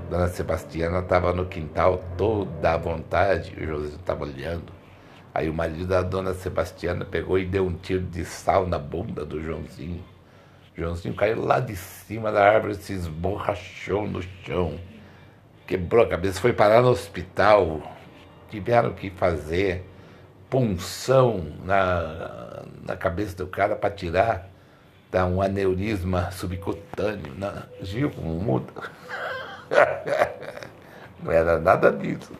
Dona 0.09 0.27
Sebastiana 0.27 0.99
estava 0.99 1.31
no 1.31 1.45
quintal 1.45 2.03
toda 2.17 2.73
à 2.73 2.77
vontade, 2.77 3.55
o 3.61 3.63
José 3.63 3.95
estava 3.95 4.23
olhando. 4.23 4.73
Aí 5.35 5.47
o 5.51 5.53
marido 5.53 5.85
da 5.85 6.01
dona 6.01 6.33
Sebastiana 6.33 7.05
pegou 7.05 7.37
e 7.37 7.45
deu 7.45 7.67
um 7.67 7.73
tiro 7.73 8.01
de 8.01 8.25
sal 8.25 8.65
na 8.65 8.79
bunda 8.79 9.23
do 9.23 9.39
Joãozinho. 9.39 10.03
Joãozinho 10.77 11.15
caiu 11.15 11.43
lá 11.43 11.59
de 11.59 11.75
cima 11.75 12.31
da 12.31 12.47
árvore, 12.47 12.75
se 12.75 12.93
esborrachou 12.93 14.07
no 14.07 14.21
chão, 14.45 14.79
quebrou 15.65 16.05
a 16.05 16.07
cabeça, 16.07 16.39
foi 16.39 16.53
parar 16.53 16.83
no 16.83 16.89
hospital. 16.89 17.81
Tiveram 18.49 18.93
que 18.93 19.09
fazer 19.09 19.83
punção 20.49 21.51
na, 21.65 22.63
na 22.85 22.95
cabeça 22.95 23.35
do 23.35 23.47
cara 23.47 23.75
para 23.75 23.89
tirar 23.89 24.49
dá 25.11 25.25
um 25.25 25.41
aneurisma 25.41 26.31
subcutâneo. 26.31 27.33
Gil, 27.81 28.11
como 28.11 28.33
muda? 28.35 28.71
Não 31.23 31.31
era 31.31 31.57
nada 31.59 31.91
disso. 31.91 32.33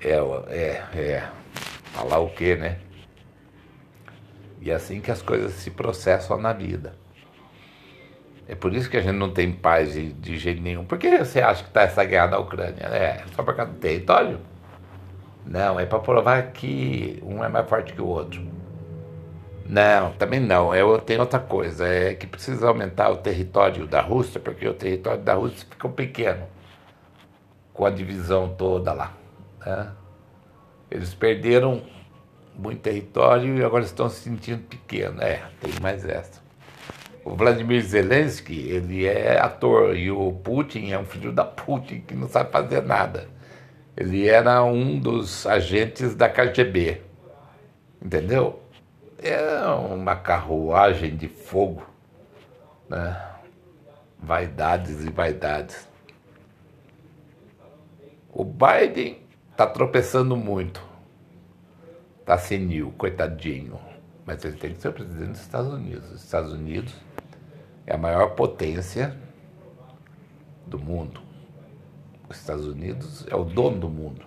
É, 0.00 0.18
é, 0.48 1.00
é. 1.00 1.28
Falar 1.92 2.18
o 2.18 2.28
quê, 2.30 2.56
né? 2.56 2.78
E 4.60 4.70
é 4.70 4.74
assim 4.74 5.00
que 5.00 5.10
as 5.10 5.22
coisas 5.22 5.52
se 5.52 5.70
processam 5.70 6.38
na 6.38 6.52
vida. 6.52 6.94
É 8.48 8.54
por 8.54 8.74
isso 8.74 8.88
que 8.88 8.96
a 8.96 9.00
gente 9.00 9.16
não 9.16 9.30
tem 9.30 9.52
paz 9.52 9.92
de, 9.92 10.12
de 10.12 10.38
jeito 10.38 10.62
nenhum. 10.62 10.84
Por 10.84 10.96
que 10.96 11.18
você 11.18 11.40
acha 11.40 11.62
que 11.62 11.68
está 11.68 11.82
essa 11.82 12.02
guerra 12.04 12.28
na 12.28 12.38
Ucrânia? 12.38 12.84
É 12.86 13.22
só 13.36 13.42
por 13.42 13.54
causa 13.54 13.72
do 13.72 13.78
território? 13.78 14.40
Não, 15.44 15.78
é 15.78 15.84
para 15.84 15.98
provar 15.98 16.42
que 16.52 17.22
um 17.22 17.44
é 17.44 17.48
mais 17.48 17.68
forte 17.68 17.92
que 17.92 18.00
o 18.00 18.06
outro. 18.06 18.42
Não, 19.66 20.12
também 20.12 20.40
não. 20.40 20.74
Eu 20.74 20.98
tenho 20.98 21.20
outra 21.20 21.38
coisa. 21.38 21.86
É 21.86 22.14
que 22.14 22.26
precisa 22.26 22.68
aumentar 22.68 23.10
o 23.10 23.18
território 23.18 23.86
da 23.86 24.00
Rússia, 24.00 24.40
porque 24.40 24.66
o 24.66 24.74
território 24.74 25.22
da 25.22 25.34
Rússia 25.34 25.66
ficou 25.70 25.90
pequeno 25.90 26.46
com 27.74 27.84
a 27.84 27.90
divisão 27.90 28.48
toda 28.56 28.94
lá. 28.94 29.12
Né? 29.64 29.92
Eles 30.90 31.12
perderam 31.14 31.82
muito 32.58 32.80
território 32.80 33.56
e 33.56 33.64
agora 33.64 33.84
estão 33.84 34.08
se 34.08 34.22
sentindo 34.22 34.62
pequeno. 34.64 35.22
É, 35.22 35.42
tem 35.60 35.72
mais 35.80 36.04
essa. 36.04 36.42
O 37.24 37.36
Vladimir 37.36 37.82
Zelensky, 37.82 38.68
ele 38.70 39.06
é 39.06 39.38
ator 39.38 39.96
e 39.96 40.10
o 40.10 40.32
Putin 40.32 40.90
é 40.90 40.98
um 40.98 41.04
filho 41.04 41.30
da 41.32 41.44
Putin 41.44 42.00
que 42.00 42.14
não 42.14 42.28
sabe 42.28 42.50
fazer 42.50 42.82
nada. 42.82 43.28
Ele 43.96 44.26
era 44.26 44.62
um 44.62 44.98
dos 44.98 45.46
agentes 45.46 46.14
da 46.14 46.28
KGB. 46.28 47.02
Entendeu? 48.02 48.62
É 49.20 49.66
uma 49.66 50.14
carruagem 50.14 51.16
de 51.16 51.28
fogo, 51.28 51.82
né? 52.88 53.20
Vaidades 54.20 55.04
e 55.04 55.10
vaidades. 55.10 55.88
O 58.32 58.44
Biden 58.44 59.20
está 59.50 59.66
tropeçando 59.66 60.36
muito. 60.36 60.87
Está 62.28 62.36
senil, 62.36 62.92
coitadinho. 62.98 63.80
Mas 64.26 64.44
ele 64.44 64.58
tem 64.58 64.74
que 64.74 64.82
ser 64.82 64.88
o 64.88 64.92
presidente 64.92 65.30
dos 65.30 65.40
Estados 65.40 65.72
Unidos. 65.72 66.12
Os 66.12 66.22
Estados 66.22 66.52
Unidos 66.52 66.94
é 67.86 67.94
a 67.94 67.96
maior 67.96 68.34
potência 68.34 69.16
do 70.66 70.78
mundo. 70.78 71.22
Os 72.28 72.36
Estados 72.36 72.66
Unidos 72.66 73.26
é 73.30 73.34
o 73.34 73.44
dono 73.44 73.78
do 73.78 73.88
mundo. 73.88 74.26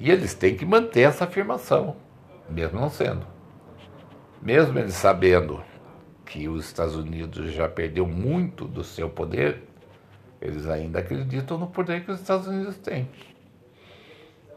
E 0.00 0.10
eles 0.10 0.34
têm 0.34 0.56
que 0.56 0.66
manter 0.66 1.02
essa 1.02 1.22
afirmação, 1.22 1.94
mesmo 2.50 2.80
não 2.80 2.90
sendo. 2.90 3.24
Mesmo 4.42 4.76
eles 4.76 4.94
sabendo 4.94 5.62
que 6.26 6.48
os 6.48 6.64
Estados 6.64 6.96
Unidos 6.96 7.52
já 7.52 7.68
perdeu 7.68 8.08
muito 8.08 8.64
do 8.64 8.82
seu 8.82 9.08
poder, 9.08 9.62
eles 10.40 10.66
ainda 10.66 10.98
acreditam 10.98 11.56
no 11.56 11.68
poder 11.68 12.04
que 12.04 12.10
os 12.10 12.18
Estados 12.18 12.48
Unidos 12.48 12.76
têm. 12.78 13.08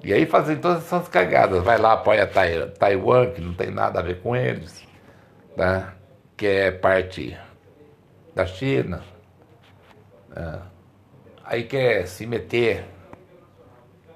E 0.04 0.14
aí 0.14 0.26
fazem 0.26 0.58
todas 0.58 0.86
essas 0.86 1.08
cagadas. 1.08 1.64
Vai 1.64 1.78
lá, 1.78 1.94
apoia 1.94 2.28
Taiwan, 2.28 3.32
que 3.32 3.42
não 3.42 3.54
tem 3.54 3.72
nada 3.72 4.00
a 4.00 4.04
ver 4.04 4.22
com 4.22 4.36
eles, 4.36 4.88
né? 5.56 5.92
que 6.38 6.46
é 6.46 6.72
parte 6.72 7.36
da 8.36 8.46
China. 8.46 9.04
Né? 10.30 10.62
Aí 11.44 11.64
quer 11.64 12.08
se 12.08 12.28
meter 12.28 12.86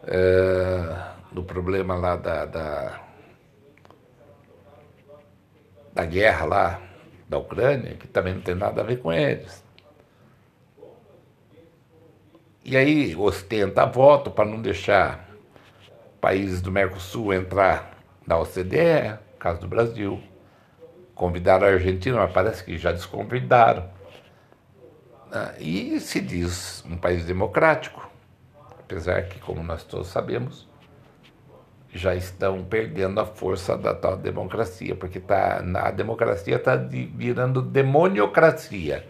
é, 0.04 1.12
no 1.32 1.44
problema 1.44 1.96
lá 1.96 2.16
da, 2.16 2.46
da, 2.46 3.02
da 5.94 6.06
guerra 6.06 6.46
lá 6.46 6.82
da 7.28 7.40
Ucrânia, 7.40 7.96
que 7.96 8.08
também 8.08 8.36
não 8.36 8.42
tem 8.42 8.54
nada 8.54 8.82
a 8.82 8.84
ver 8.84 8.98
com 8.98 9.12
eles. 9.12 9.64
E 12.64 12.78
aí 12.78 13.16
ostenta 13.16 13.86
voto 13.88 14.30
para 14.30 14.46
não 14.46 14.62
deixar 14.62 15.31
países 16.22 16.62
do 16.62 16.72
Mercosul 16.72 17.34
entrar 17.34 17.98
na 18.26 18.38
OCDE, 18.38 19.18
caso 19.40 19.60
do 19.60 19.68
Brasil. 19.68 20.22
Convidaram 21.14 21.68
a 21.68 21.72
Argentina, 21.72 22.18
mas 22.18 22.32
parece 22.32 22.64
que 22.64 22.78
já 22.78 22.92
desconvidaram. 22.92 23.90
Ah, 25.32 25.54
e 25.60 26.00
se 26.00 26.22
diz 26.22 26.84
um 26.90 26.96
país 26.96 27.26
democrático, 27.26 28.10
apesar 28.80 29.24
que, 29.24 29.40
como 29.40 29.62
nós 29.64 29.84
todos 29.84 30.08
sabemos, 30.08 30.70
já 31.94 32.16
estão 32.16 32.64
perdendo 32.64 33.20
a 33.20 33.26
força 33.26 33.78
da 33.78 33.94
tal 33.94 34.16
democracia, 34.16 34.96
porque 34.96 35.20
tá, 35.20 35.62
a 35.76 35.92
democracia 35.92 36.56
está 36.56 36.76
virando 36.76 37.62
demoniocracia 37.62 39.06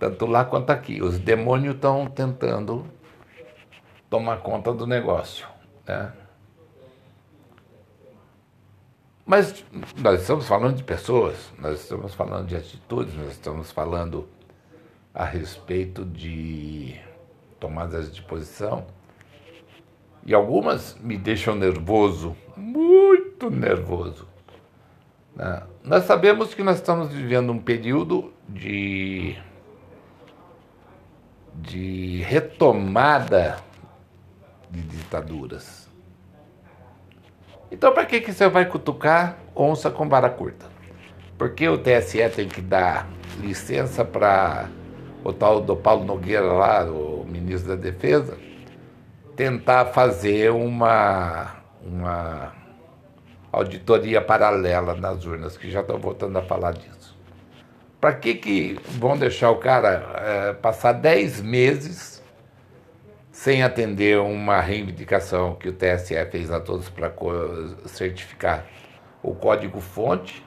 tanto 0.00 0.24
lá 0.24 0.46
quanto 0.46 0.70
aqui. 0.70 1.02
Os 1.02 1.18
demônios 1.18 1.74
estão 1.74 2.06
tentando 2.06 2.86
tomar 4.08 4.38
conta 4.38 4.72
do 4.72 4.86
negócio. 4.86 5.46
Né? 5.86 6.10
Mas 9.30 9.64
nós 9.96 10.22
estamos 10.22 10.48
falando 10.48 10.74
de 10.74 10.82
pessoas, 10.82 11.52
nós 11.56 11.82
estamos 11.82 12.12
falando 12.12 12.48
de 12.48 12.56
atitudes, 12.56 13.14
nós 13.14 13.30
estamos 13.30 13.70
falando 13.70 14.28
a 15.14 15.24
respeito 15.24 16.04
de 16.04 17.00
tomadas 17.60 18.12
de 18.12 18.22
posição. 18.22 18.84
E 20.26 20.34
algumas 20.34 20.96
me 20.96 21.16
deixam 21.16 21.54
nervoso, 21.54 22.36
muito 22.56 23.48
nervoso. 23.50 24.26
Né? 25.36 25.62
Nós 25.84 26.06
sabemos 26.06 26.52
que 26.52 26.64
nós 26.64 26.78
estamos 26.78 27.12
vivendo 27.12 27.52
um 27.52 27.60
período 27.60 28.32
de 28.48 29.38
de 31.54 32.20
retomada 32.22 33.62
de 34.68 34.82
ditaduras. 34.82 35.89
Então, 37.70 37.92
para 37.92 38.04
que, 38.04 38.20
que 38.20 38.32
você 38.32 38.48
vai 38.48 38.64
cutucar 38.64 39.36
onça 39.54 39.90
com 39.90 40.08
vara 40.08 40.28
curta? 40.28 40.66
Porque 41.38 41.68
o 41.68 41.78
TSE 41.78 42.28
tem 42.30 42.48
que 42.48 42.60
dar 42.60 43.08
licença 43.40 44.04
para 44.04 44.68
o 45.24 45.32
tal 45.32 45.60
do 45.60 45.76
Paulo 45.76 46.04
Nogueira 46.04 46.52
lá, 46.52 46.84
o 46.84 47.24
ministro 47.28 47.70
da 47.70 47.76
Defesa, 47.76 48.36
tentar 49.36 49.86
fazer 49.86 50.50
uma, 50.50 51.56
uma 51.82 52.52
auditoria 53.52 54.20
paralela 54.20 54.94
nas 54.94 55.24
urnas, 55.24 55.56
que 55.56 55.70
já 55.70 55.80
estão 55.80 55.98
voltando 55.98 56.38
a 56.38 56.42
falar 56.42 56.72
disso. 56.72 57.16
Para 58.00 58.14
que, 58.14 58.34
que 58.34 58.78
vão 58.98 59.16
deixar 59.16 59.50
o 59.50 59.56
cara 59.56 60.04
é, 60.16 60.52
passar 60.54 60.92
10 60.92 61.40
meses 61.42 62.19
sem 63.40 63.62
atender 63.62 64.18
uma 64.18 64.60
reivindicação 64.60 65.54
que 65.54 65.66
o 65.66 65.72
TSE 65.72 66.14
fez 66.30 66.50
a 66.50 66.60
todos 66.60 66.90
para 66.90 67.10
certificar 67.86 68.66
o 69.22 69.34
código-fonte 69.34 70.44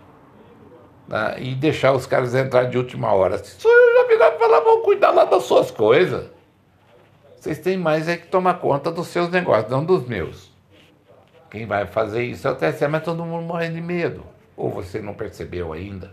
né, 1.08 1.38
e 1.40 1.56
deixar 1.56 1.94
os 1.94 2.06
caras 2.06 2.36
entrar 2.36 2.66
de 2.66 2.78
última 2.78 3.12
hora? 3.12 3.40
Se 3.40 3.60
já 3.64 4.08
virar 4.08 4.36
e 4.36 4.38
falar, 4.38 4.60
vão 4.60 4.84
cuidar 4.84 5.10
lá 5.10 5.26
das 5.26 5.42
suas 5.42 5.72
coisas. 5.72 6.30
Vocês 7.36 7.58
têm 7.58 7.78
mais 7.78 8.08
é 8.08 8.16
que 8.16 8.28
tomar 8.28 8.60
conta 8.60 8.92
dos 8.92 9.08
seus 9.08 9.28
negócios, 9.28 9.72
não 9.72 9.84
dos 9.84 10.08
meus. 10.08 10.54
Quem 11.50 11.66
vai 11.66 11.88
fazer 11.88 12.24
isso 12.24 12.48
é 12.48 12.52
o 12.52 12.56
TSE, 12.56 12.88
mas 12.88 13.02
todo 13.02 13.26
mundo 13.26 13.44
morre 13.44 13.70
de 13.70 13.82
medo. 13.82 14.24
Ou 14.56 14.70
você 14.70 15.02
não 15.02 15.16
percebeu 15.16 15.74
ainda? 15.74 16.12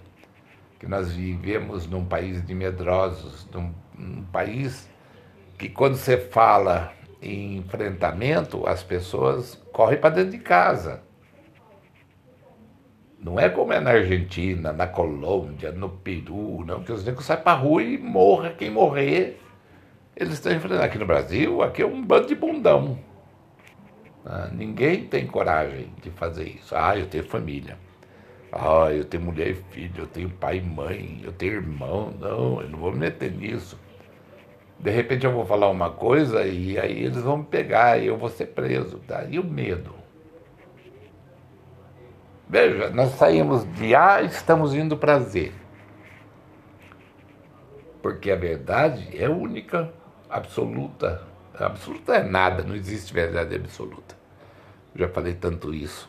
que 0.79 0.87
nós 0.87 1.13
vivemos 1.13 1.87
num 1.87 2.07
país 2.07 2.43
de 2.47 2.55
medrosos, 2.55 3.47
num, 3.53 3.71
num 3.95 4.23
país 4.33 4.89
que 5.61 5.69
quando 5.69 5.95
você 5.95 6.17
fala 6.17 6.91
em 7.21 7.59
enfrentamento, 7.59 8.67
as 8.67 8.83
pessoas 8.83 9.63
correm 9.75 9.99
para 9.99 10.15
dentro 10.15 10.31
de 10.31 10.39
casa. 10.39 11.03
Não 13.23 13.39
é 13.39 13.51
como 13.51 13.71
é 13.71 13.79
na 13.79 13.91
Argentina, 13.91 14.73
na 14.73 14.87
Colômbia, 14.87 15.71
no 15.71 15.91
Peru, 15.91 16.65
não, 16.65 16.83
que 16.83 16.91
os 16.91 17.05
negros 17.05 17.27
saem 17.27 17.43
para 17.43 17.59
rua 17.59 17.83
e 17.83 17.99
morra 17.99 18.55
quem 18.57 18.71
morrer. 18.71 19.39
Eles 20.17 20.33
estão 20.33 20.51
enfrentando 20.51 20.83
aqui 20.83 20.97
no 20.97 21.05
Brasil, 21.05 21.61
aqui 21.61 21.83
é 21.83 21.87
um 21.87 22.03
bando 22.03 22.29
de 22.29 22.35
bundão. 22.35 22.99
Ah, 24.25 24.49
ninguém 24.51 25.05
tem 25.05 25.27
coragem 25.27 25.93
de 26.03 26.11
fazer 26.11 26.49
isso. 26.49 26.75
Ah, 26.75 26.97
eu 26.97 27.07
tenho 27.07 27.25
família. 27.25 27.77
Ah, 28.51 28.91
eu 28.91 29.05
tenho 29.05 29.25
mulher 29.25 29.51
e 29.51 29.55
filho, 29.55 30.05
eu 30.05 30.07
tenho 30.07 30.31
pai 30.31 30.57
e 30.57 30.63
mãe, 30.63 31.21
eu 31.23 31.33
tenho 31.33 31.53
irmão. 31.53 32.15
Não, 32.19 32.63
eu 32.63 32.69
não 32.71 32.79
vou 32.79 32.93
me 32.93 33.01
meter 33.01 33.31
nisso. 33.31 33.79
De 34.81 34.91
repente 34.91 35.27
eu 35.27 35.33
vou 35.33 35.45
falar 35.45 35.69
uma 35.69 35.91
coisa 35.91 36.43
e 36.45 36.79
aí 36.79 37.05
eles 37.05 37.21
vão 37.23 37.39
me 37.39 37.45
pegar 37.45 37.99
e 37.99 38.07
eu 38.07 38.17
vou 38.17 38.31
ser 38.31 38.47
preso. 38.47 38.99
Tá? 39.01 39.25
E 39.25 39.39
o 39.39 39.45
medo? 39.45 39.95
Veja, 42.49 42.91
nós 42.91 43.11
saímos 43.11 43.71
de 43.75 43.95
A 43.95 44.23
e 44.23 44.27
estamos 44.27 44.75
indo 44.75 44.97
para 44.97 45.21
Z. 45.21 45.53
Porque 48.03 48.31
a 48.31 48.37
verdade 48.37 49.11
é 49.17 49.29
única, 49.29 49.93
absoluta. 50.29 51.23
Absoluta 51.55 52.15
é 52.17 52.23
nada, 52.25 52.65
não 52.65 52.75
existe 52.75 53.13
verdade 53.13 53.55
absoluta. 53.55 54.17
já 54.97 55.09
falei 55.11 55.35
tanto 55.35 55.75
isso. 55.75 56.09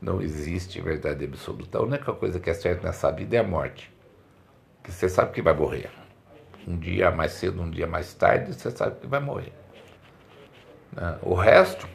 Não 0.00 0.22
existe 0.22 0.80
verdade 0.80 1.24
absoluta. 1.24 1.78
A 1.78 1.82
única 1.82 2.12
coisa 2.12 2.38
que 2.38 2.48
é 2.48 2.54
certa 2.54 2.86
nessa 2.86 3.10
vida 3.10 3.36
é 3.36 3.40
a 3.40 3.44
morte. 3.44 3.92
Que 4.84 4.92
você 4.92 5.08
sabe 5.08 5.32
que 5.32 5.42
vai 5.42 5.54
morrer. 5.54 6.03
Um 6.66 6.78
dia 6.78 7.10
mais 7.10 7.32
cedo, 7.32 7.60
um 7.60 7.70
dia 7.70 7.86
mais 7.86 8.14
tarde, 8.14 8.54
você 8.54 8.70
sabe 8.70 9.00
que 9.00 9.06
vai 9.06 9.20
morrer. 9.20 9.52
Né? 10.92 11.18
O 11.22 11.34
resto, 11.34 11.88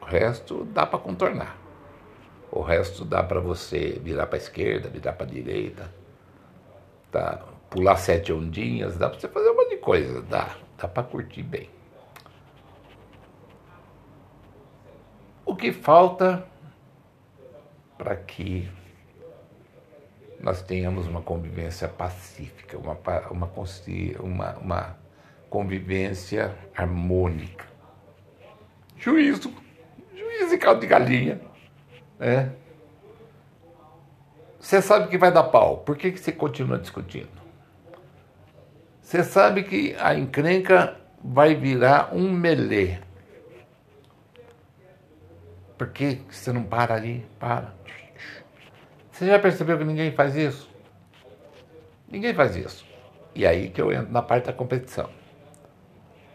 o 0.00 0.04
resto 0.04 0.64
dá 0.66 0.86
para 0.86 0.98
contornar. 0.98 1.56
O 2.50 2.60
resto 2.60 3.04
dá 3.04 3.22
para 3.22 3.40
você 3.40 3.98
virar 4.02 4.26
para 4.26 4.36
a 4.36 4.38
esquerda, 4.38 4.88
virar 4.88 5.14
para 5.14 5.26
a 5.26 5.28
direita, 5.30 5.92
tá? 7.10 7.42
pular 7.70 7.96
sete 7.96 8.32
ondinhas, 8.32 8.96
dá 8.98 9.08
para 9.08 9.18
você 9.18 9.28
fazer 9.28 9.50
um 9.50 9.56
monte 9.56 9.70
de 9.70 9.78
coisa, 9.78 10.20
dá, 10.22 10.56
dá 10.76 10.86
para 10.86 11.02
curtir 11.02 11.42
bem. 11.42 11.70
O 15.44 15.56
que 15.56 15.72
falta 15.72 16.46
para 17.96 18.14
que 18.14 18.68
nós 20.42 20.60
tenhamos 20.60 21.06
uma 21.06 21.22
convivência 21.22 21.88
pacífica, 21.88 22.76
uma, 22.76 22.98
uma, 23.30 23.50
uma, 24.20 24.58
uma 24.58 24.96
convivência 25.48 26.52
harmônica. 26.76 27.64
Juízo, 28.98 29.54
juízo 30.14 30.54
e 30.54 30.58
caldo 30.58 30.80
de 30.80 30.88
galinha. 30.88 31.40
Né? 32.18 32.52
Você 34.58 34.82
sabe 34.82 35.08
que 35.08 35.18
vai 35.18 35.32
dar 35.32 35.44
pau, 35.44 35.78
por 35.78 35.96
que, 35.96 36.10
que 36.10 36.18
você 36.18 36.32
continua 36.32 36.78
discutindo? 36.78 37.42
Você 39.00 39.22
sabe 39.22 39.62
que 39.64 39.94
a 39.98 40.14
encrenca 40.14 40.96
vai 41.22 41.54
virar 41.54 42.14
um 42.14 42.32
melê. 42.32 42.98
Por 45.76 45.88
que 45.90 46.20
você 46.30 46.52
não 46.52 46.62
para 46.62 46.94
ali? 46.94 47.26
Para. 47.38 47.74
Você 49.22 49.28
já 49.28 49.38
percebeu 49.38 49.78
que 49.78 49.84
ninguém 49.84 50.10
faz 50.10 50.34
isso? 50.34 50.68
Ninguém 52.10 52.34
faz 52.34 52.56
isso. 52.56 52.84
E 53.36 53.46
aí 53.46 53.70
que 53.70 53.80
eu 53.80 53.92
entro 53.92 54.10
na 54.10 54.20
parte 54.20 54.46
da 54.46 54.52
competição. 54.52 55.08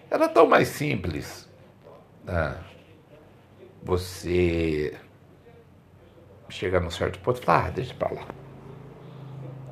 Era 0.10 0.30
tão 0.30 0.47
mais 0.47 0.69
simples. 0.69 1.50
Né? 2.23 2.56
Você 3.84 4.95
chega 6.47 6.80
num 6.80 6.89
certo 6.89 7.19
ponto 7.19 7.41
e 7.41 7.45
fala, 7.45 7.65
ah, 7.65 7.71
deixa 7.71 7.93
pra 7.93 8.10
lá. 8.10 8.26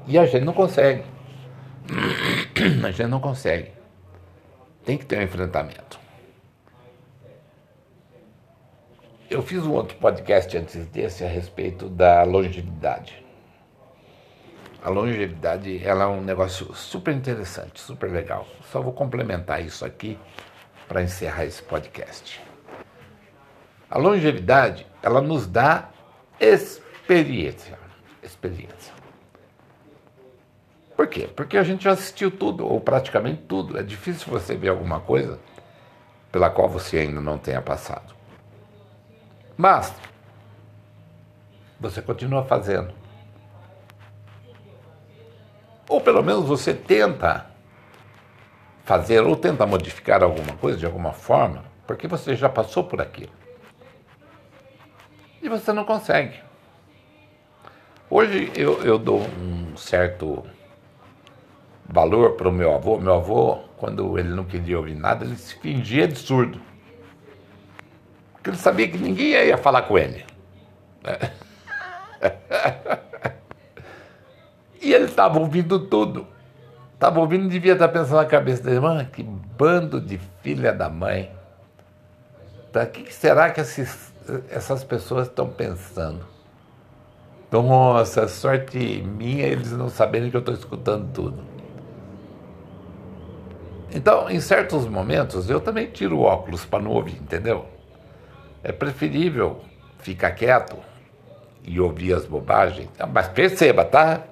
E 0.06 0.18
a 0.18 0.26
gente 0.26 0.44
não 0.44 0.52
consegue. 0.52 1.06
A 2.86 2.92
gente 2.92 3.08
não 3.08 3.22
consegue. 3.22 3.72
Tem 4.84 4.98
que 4.98 5.06
ter 5.06 5.20
um 5.20 5.22
enfrentamento. 5.22 5.98
Eu 9.28 9.42
fiz 9.42 9.66
um 9.66 9.72
outro 9.72 9.98
podcast 9.98 10.56
antes 10.56 10.86
desse 10.88 11.24
a 11.24 11.28
respeito 11.28 11.90
da 11.90 12.22
longevidade. 12.22 13.26
A 14.84 14.90
longevidade 14.90 15.84
ela 15.84 16.04
é 16.04 16.08
um 16.08 16.22
negócio 16.22 16.72
super 16.76 17.12
interessante, 17.12 17.80
super 17.80 18.12
legal. 18.12 18.46
Só 18.72 18.80
vou 18.80 18.94
complementar 18.94 19.66
isso 19.66 19.84
aqui 19.84 20.16
para 20.88 21.02
encerrar 21.02 21.46
esse 21.46 21.64
podcast. 21.64 22.40
A 23.90 23.98
longevidade 23.98 24.86
ela 25.02 25.22
nos 25.22 25.48
dá 25.48 25.90
experiência, 26.40 27.80
experiência. 28.22 28.94
Por 30.96 31.08
quê? 31.08 31.28
Porque 31.36 31.58
a 31.58 31.64
gente 31.64 31.86
já 31.86 31.92
assistiu 31.92 32.30
tudo 32.30 32.68
ou 32.68 32.80
praticamente 32.80 33.42
tudo. 33.48 33.76
É 33.76 33.82
difícil 33.82 34.32
você 34.32 34.56
ver 34.56 34.70
alguma 34.70 35.00
coisa 35.00 35.40
pela 36.32 36.52
qual 36.52 36.70
você 36.70 37.00
ainda 37.00 37.20
não 37.20 37.40
tenha 37.40 37.62
passado. 37.62 38.15
Mas 39.58 39.94
você 41.80 42.02
continua 42.02 42.44
fazendo. 42.44 42.94
Ou 45.88 46.02
pelo 46.02 46.24
menos 46.24 46.46
você 46.46 46.74
tenta 46.74 47.46
fazer 48.84 49.22
ou 49.22 49.36
tenta 49.36 49.66
modificar 49.66 50.24
alguma 50.24 50.54
coisa 50.58 50.78
de 50.78 50.86
alguma 50.86 51.12
forma, 51.12 51.64
porque 51.88 52.08
você 52.08 52.36
já 52.36 52.50
passou 52.50 52.84
por 52.84 53.02
aquilo. 53.02 53.32
E 55.42 55.50
você 55.50 55.72
não 55.72 55.86
consegue. 55.86 56.40
Hoje 58.10 58.52
eu, 58.56 58.84
eu 58.84 58.98
dou 58.98 59.22
um 59.22 59.76
certo 59.78 60.44
valor 61.88 62.32
para 62.34 62.50
o 62.50 62.52
meu 62.52 62.74
avô. 62.74 63.00
Meu 63.00 63.16
avô, 63.16 63.60
quando 63.78 64.18
ele 64.18 64.30
não 64.30 64.44
queria 64.44 64.78
ouvir 64.78 64.96
nada, 64.96 65.24
ele 65.24 65.36
se 65.36 65.56
fingia 65.56 66.08
de 66.08 66.18
surdo. 66.18 66.60
Porque 68.46 68.52
ele 68.52 68.62
sabia 68.62 68.88
que 68.88 69.00
ninguém 69.00 69.30
ia 69.30 69.58
falar 69.58 69.82
com 69.82 69.98
ele. 69.98 70.24
e 74.80 74.94
ele 74.94 75.06
estava 75.06 75.40
ouvindo 75.40 75.80
tudo. 75.88 76.28
Estava 76.94 77.20
ouvindo 77.20 77.46
e 77.46 77.50
devia 77.50 77.74
estar 77.74 77.88
pensando 77.88 78.18
na 78.18 78.26
cabeça 78.26 78.62
dele, 78.62 78.80
mano, 78.80 79.04
que 79.04 79.24
bando 79.24 80.00
de 80.00 80.20
filha 80.44 80.72
da 80.72 80.88
mãe. 80.90 81.32
Para 82.72 82.86
que 82.86 83.12
será 83.12 83.50
que 83.50 83.62
esses, 83.62 84.14
essas 84.52 84.84
pessoas 84.84 85.26
estão 85.28 85.48
pensando? 85.48 86.24
Nossa, 87.52 88.28
sorte 88.28 89.02
minha 89.02 89.48
eles 89.48 89.72
não 89.72 89.90
saberem 89.90 90.30
que 90.30 90.38
eu 90.38 90.42
estou 90.42 90.54
escutando 90.54 91.12
tudo. 91.12 91.44
Então, 93.92 94.30
em 94.30 94.40
certos 94.40 94.86
momentos, 94.88 95.50
eu 95.50 95.60
também 95.60 95.88
tiro 95.88 96.20
o 96.20 96.22
óculos 96.22 96.64
para 96.64 96.84
não 96.84 96.92
ouvir, 96.92 97.16
entendeu? 97.16 97.74
É 98.66 98.72
preferível 98.72 99.62
ficar 100.00 100.32
quieto 100.32 100.76
e 101.64 101.80
ouvir 101.80 102.16
as 102.16 102.26
bobagens. 102.26 102.90
Mas 103.14 103.28
perceba, 103.28 103.86
tá? 103.86 104.24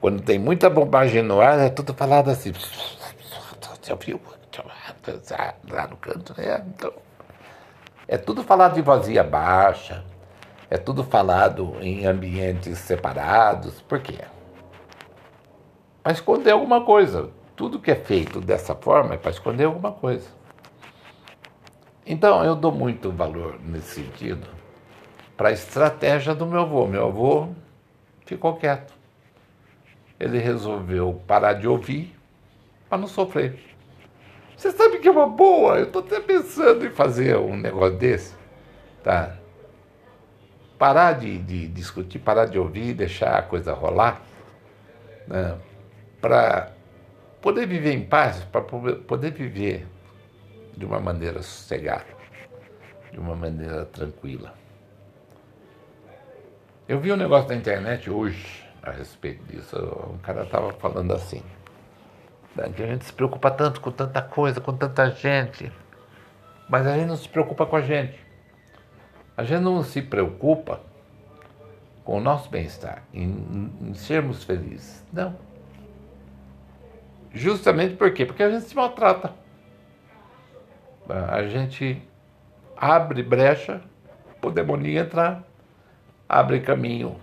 Quando 0.00 0.22
tem 0.22 0.38
muita 0.38 0.70
bobagem 0.70 1.22
no 1.22 1.42
ar, 1.42 1.58
é 1.58 1.68
tudo 1.68 1.92
falado 1.92 2.30
assim. 2.30 2.54
Você 2.54 3.92
ouviu? 3.92 4.18
Lá 5.70 5.86
no 5.88 5.96
canto, 5.98 6.34
né? 6.38 6.64
Então, 6.74 6.90
é 8.08 8.16
tudo 8.16 8.42
falado 8.42 8.76
de 8.76 8.80
vazia 8.80 9.22
baixa. 9.22 10.02
É 10.70 10.78
tudo 10.78 11.04
falado 11.04 11.76
em 11.82 12.06
ambientes 12.06 12.78
separados. 12.78 13.82
Por 13.82 14.00
quê? 14.00 14.20
Para 16.02 16.12
esconder 16.12 16.52
alguma 16.52 16.82
coisa. 16.82 17.28
Tudo 17.54 17.78
que 17.78 17.90
é 17.90 17.94
feito 17.94 18.40
dessa 18.40 18.74
forma 18.74 19.14
é 19.14 19.18
para 19.18 19.32
esconder 19.32 19.64
alguma 19.64 19.92
coisa. 19.92 20.26
Então, 22.06 22.44
eu 22.44 22.54
dou 22.54 22.70
muito 22.70 23.10
valor 23.10 23.58
nesse 23.60 23.96
sentido 23.96 24.46
para 25.36 25.48
a 25.48 25.52
estratégia 25.52 26.36
do 26.36 26.46
meu 26.46 26.60
avô. 26.60 26.86
Meu 26.86 27.08
avô 27.08 27.48
ficou 28.24 28.56
quieto. 28.56 28.94
Ele 30.18 30.38
resolveu 30.38 31.20
parar 31.26 31.54
de 31.54 31.66
ouvir 31.66 32.16
para 32.88 32.98
não 32.98 33.08
sofrer. 33.08 33.58
Você 34.56 34.70
sabe 34.70 35.00
que 35.00 35.08
é 35.08 35.10
uma 35.10 35.26
boa? 35.26 35.78
Eu 35.78 35.86
estou 35.86 36.00
até 36.00 36.20
pensando 36.20 36.86
em 36.86 36.90
fazer 36.90 37.36
um 37.36 37.56
negócio 37.56 37.98
desse. 37.98 38.34
Tá? 39.02 39.36
Parar 40.78 41.14
de, 41.14 41.38
de 41.38 41.66
discutir, 41.66 42.20
parar 42.20 42.46
de 42.46 42.56
ouvir, 42.56 42.94
deixar 42.94 43.36
a 43.36 43.42
coisa 43.42 43.74
rolar. 43.74 44.22
Né? 45.26 45.58
Para 46.20 46.70
poder 47.42 47.66
viver 47.66 47.92
em 47.92 48.04
paz, 48.04 48.44
para 48.44 48.62
poder 48.62 49.32
viver 49.32 49.86
de 50.76 50.84
uma 50.84 51.00
maneira 51.00 51.42
sossegada, 51.42 52.06
de 53.10 53.18
uma 53.18 53.34
maneira 53.34 53.86
tranquila. 53.86 54.52
Eu 56.86 57.00
vi 57.00 57.12
um 57.12 57.16
negócio 57.16 57.48
na 57.48 57.56
internet 57.56 58.10
hoje 58.10 58.64
a 58.82 58.90
respeito 58.90 59.42
disso. 59.44 59.76
Um 60.12 60.18
cara 60.18 60.42
estava 60.44 60.72
falando 60.74 61.12
assim, 61.14 61.42
que 62.74 62.82
a 62.82 62.86
gente 62.86 63.04
se 63.04 63.12
preocupa 63.12 63.50
tanto 63.50 63.80
com 63.80 63.90
tanta 63.90 64.22
coisa, 64.22 64.60
com 64.60 64.76
tanta 64.76 65.10
gente, 65.10 65.72
mas 66.68 66.86
a 66.86 66.94
gente 66.94 67.06
não 67.06 67.16
se 67.16 67.28
preocupa 67.28 67.66
com 67.66 67.76
a 67.76 67.80
gente. 67.80 68.24
A 69.36 69.44
gente 69.44 69.62
não 69.62 69.82
se 69.82 70.00
preocupa 70.02 70.80
com 72.04 72.18
o 72.18 72.20
nosso 72.20 72.48
bem-estar, 72.48 73.02
em, 73.12 73.70
em 73.82 73.94
sermos 73.94 74.44
felizes. 74.44 75.04
Não. 75.12 75.36
Justamente 77.32 77.96
por 77.96 78.12
quê? 78.12 78.24
Porque 78.24 78.42
a 78.42 78.50
gente 78.50 78.66
se 78.66 78.74
maltrata 78.74 79.34
a 81.08 81.46
gente 81.46 82.02
abre 82.76 83.22
brecha 83.22 83.80
para 84.40 84.50
o 84.50 84.52
demoninho 84.52 85.00
entrar, 85.00 85.44
abre 86.28 86.60
caminho 86.60 87.20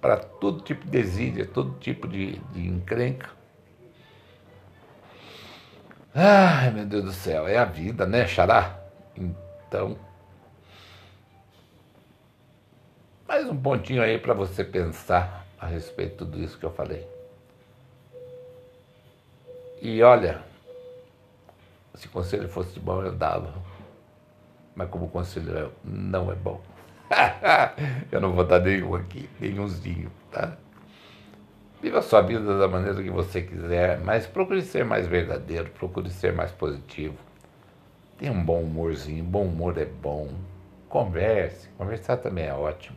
para 0.00 0.16
todo 0.16 0.62
tipo 0.62 0.86
de 0.86 0.98
exília, 0.98 1.46
todo 1.46 1.78
tipo 1.78 2.08
de, 2.08 2.38
de 2.52 2.66
encrenca. 2.66 3.30
Ai, 6.14 6.70
meu 6.72 6.86
Deus 6.86 7.04
do 7.04 7.12
céu, 7.12 7.46
é 7.46 7.56
a 7.56 7.64
vida, 7.64 8.06
né, 8.06 8.26
Xará? 8.26 8.80
Então, 9.16 9.96
mais 13.28 13.48
um 13.48 13.56
pontinho 13.56 14.02
aí 14.02 14.18
para 14.18 14.34
você 14.34 14.64
pensar 14.64 15.46
a 15.58 15.66
respeito 15.66 16.10
de 16.10 16.16
tudo 16.16 16.42
isso 16.42 16.58
que 16.58 16.64
eu 16.64 16.72
falei. 16.72 17.06
E 19.80 20.02
olha, 20.02 20.42
se 22.00 22.06
o 22.06 22.10
conselho 22.10 22.48
fosse 22.48 22.80
bom, 22.80 23.02
eu 23.02 23.12
dava. 23.12 23.52
Mas 24.74 24.88
como 24.88 25.04
o 25.04 25.08
conselho 25.10 25.70
não 25.84 26.32
é 26.32 26.34
bom, 26.34 26.62
eu 28.10 28.20
não 28.20 28.32
vou 28.32 28.44
dar 28.44 28.60
nenhum 28.60 28.94
aqui, 28.94 29.28
nenhumzinho, 29.38 30.10
tá? 30.30 30.56
Viva 31.82 31.98
a 31.98 32.02
sua 32.02 32.22
vida 32.22 32.58
da 32.58 32.66
maneira 32.66 33.02
que 33.02 33.10
você 33.10 33.42
quiser, 33.42 34.00
mas 34.00 34.26
procure 34.26 34.62
ser 34.62 34.84
mais 34.84 35.06
verdadeiro, 35.06 35.70
procure 35.70 36.08
ser 36.08 36.32
mais 36.32 36.50
positivo. 36.50 37.16
Tenha 38.16 38.32
um 38.32 38.42
bom 38.42 38.62
humorzinho, 38.62 39.22
bom 39.22 39.44
humor 39.44 39.76
é 39.76 39.84
bom. 39.84 40.28
Converse, 40.88 41.68
conversar 41.76 42.16
também 42.16 42.46
é 42.46 42.54
ótimo. 42.54 42.96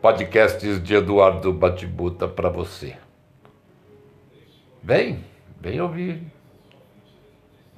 Podcasts 0.00 0.82
de 0.82 0.94
Eduardo 0.94 1.52
Batibuta 1.52 2.28
para 2.28 2.48
você. 2.48 2.96
Vem, 4.82 5.24
vem 5.60 5.80
ouvir 5.80 6.39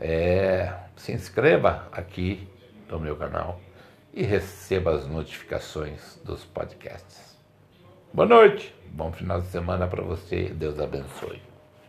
é, 0.03 0.75
se 0.97 1.13
inscreva 1.13 1.89
aqui 1.93 2.49
no 2.91 2.99
meu 2.99 3.15
canal 3.17 3.61
e 4.13 4.25
receba 4.25 4.95
as 4.95 5.07
notificações 5.07 6.21
dos 6.25 6.45
podcasts. 6.45 7.39
Boa 8.13 8.29
noite, 8.29 8.75
bom 8.91 9.13
final 9.13 9.41
de 9.41 9.47
semana 9.47 9.87
para 9.87 10.03
você, 10.03 10.49
Deus 10.49 10.81
abençoe. 10.81 11.52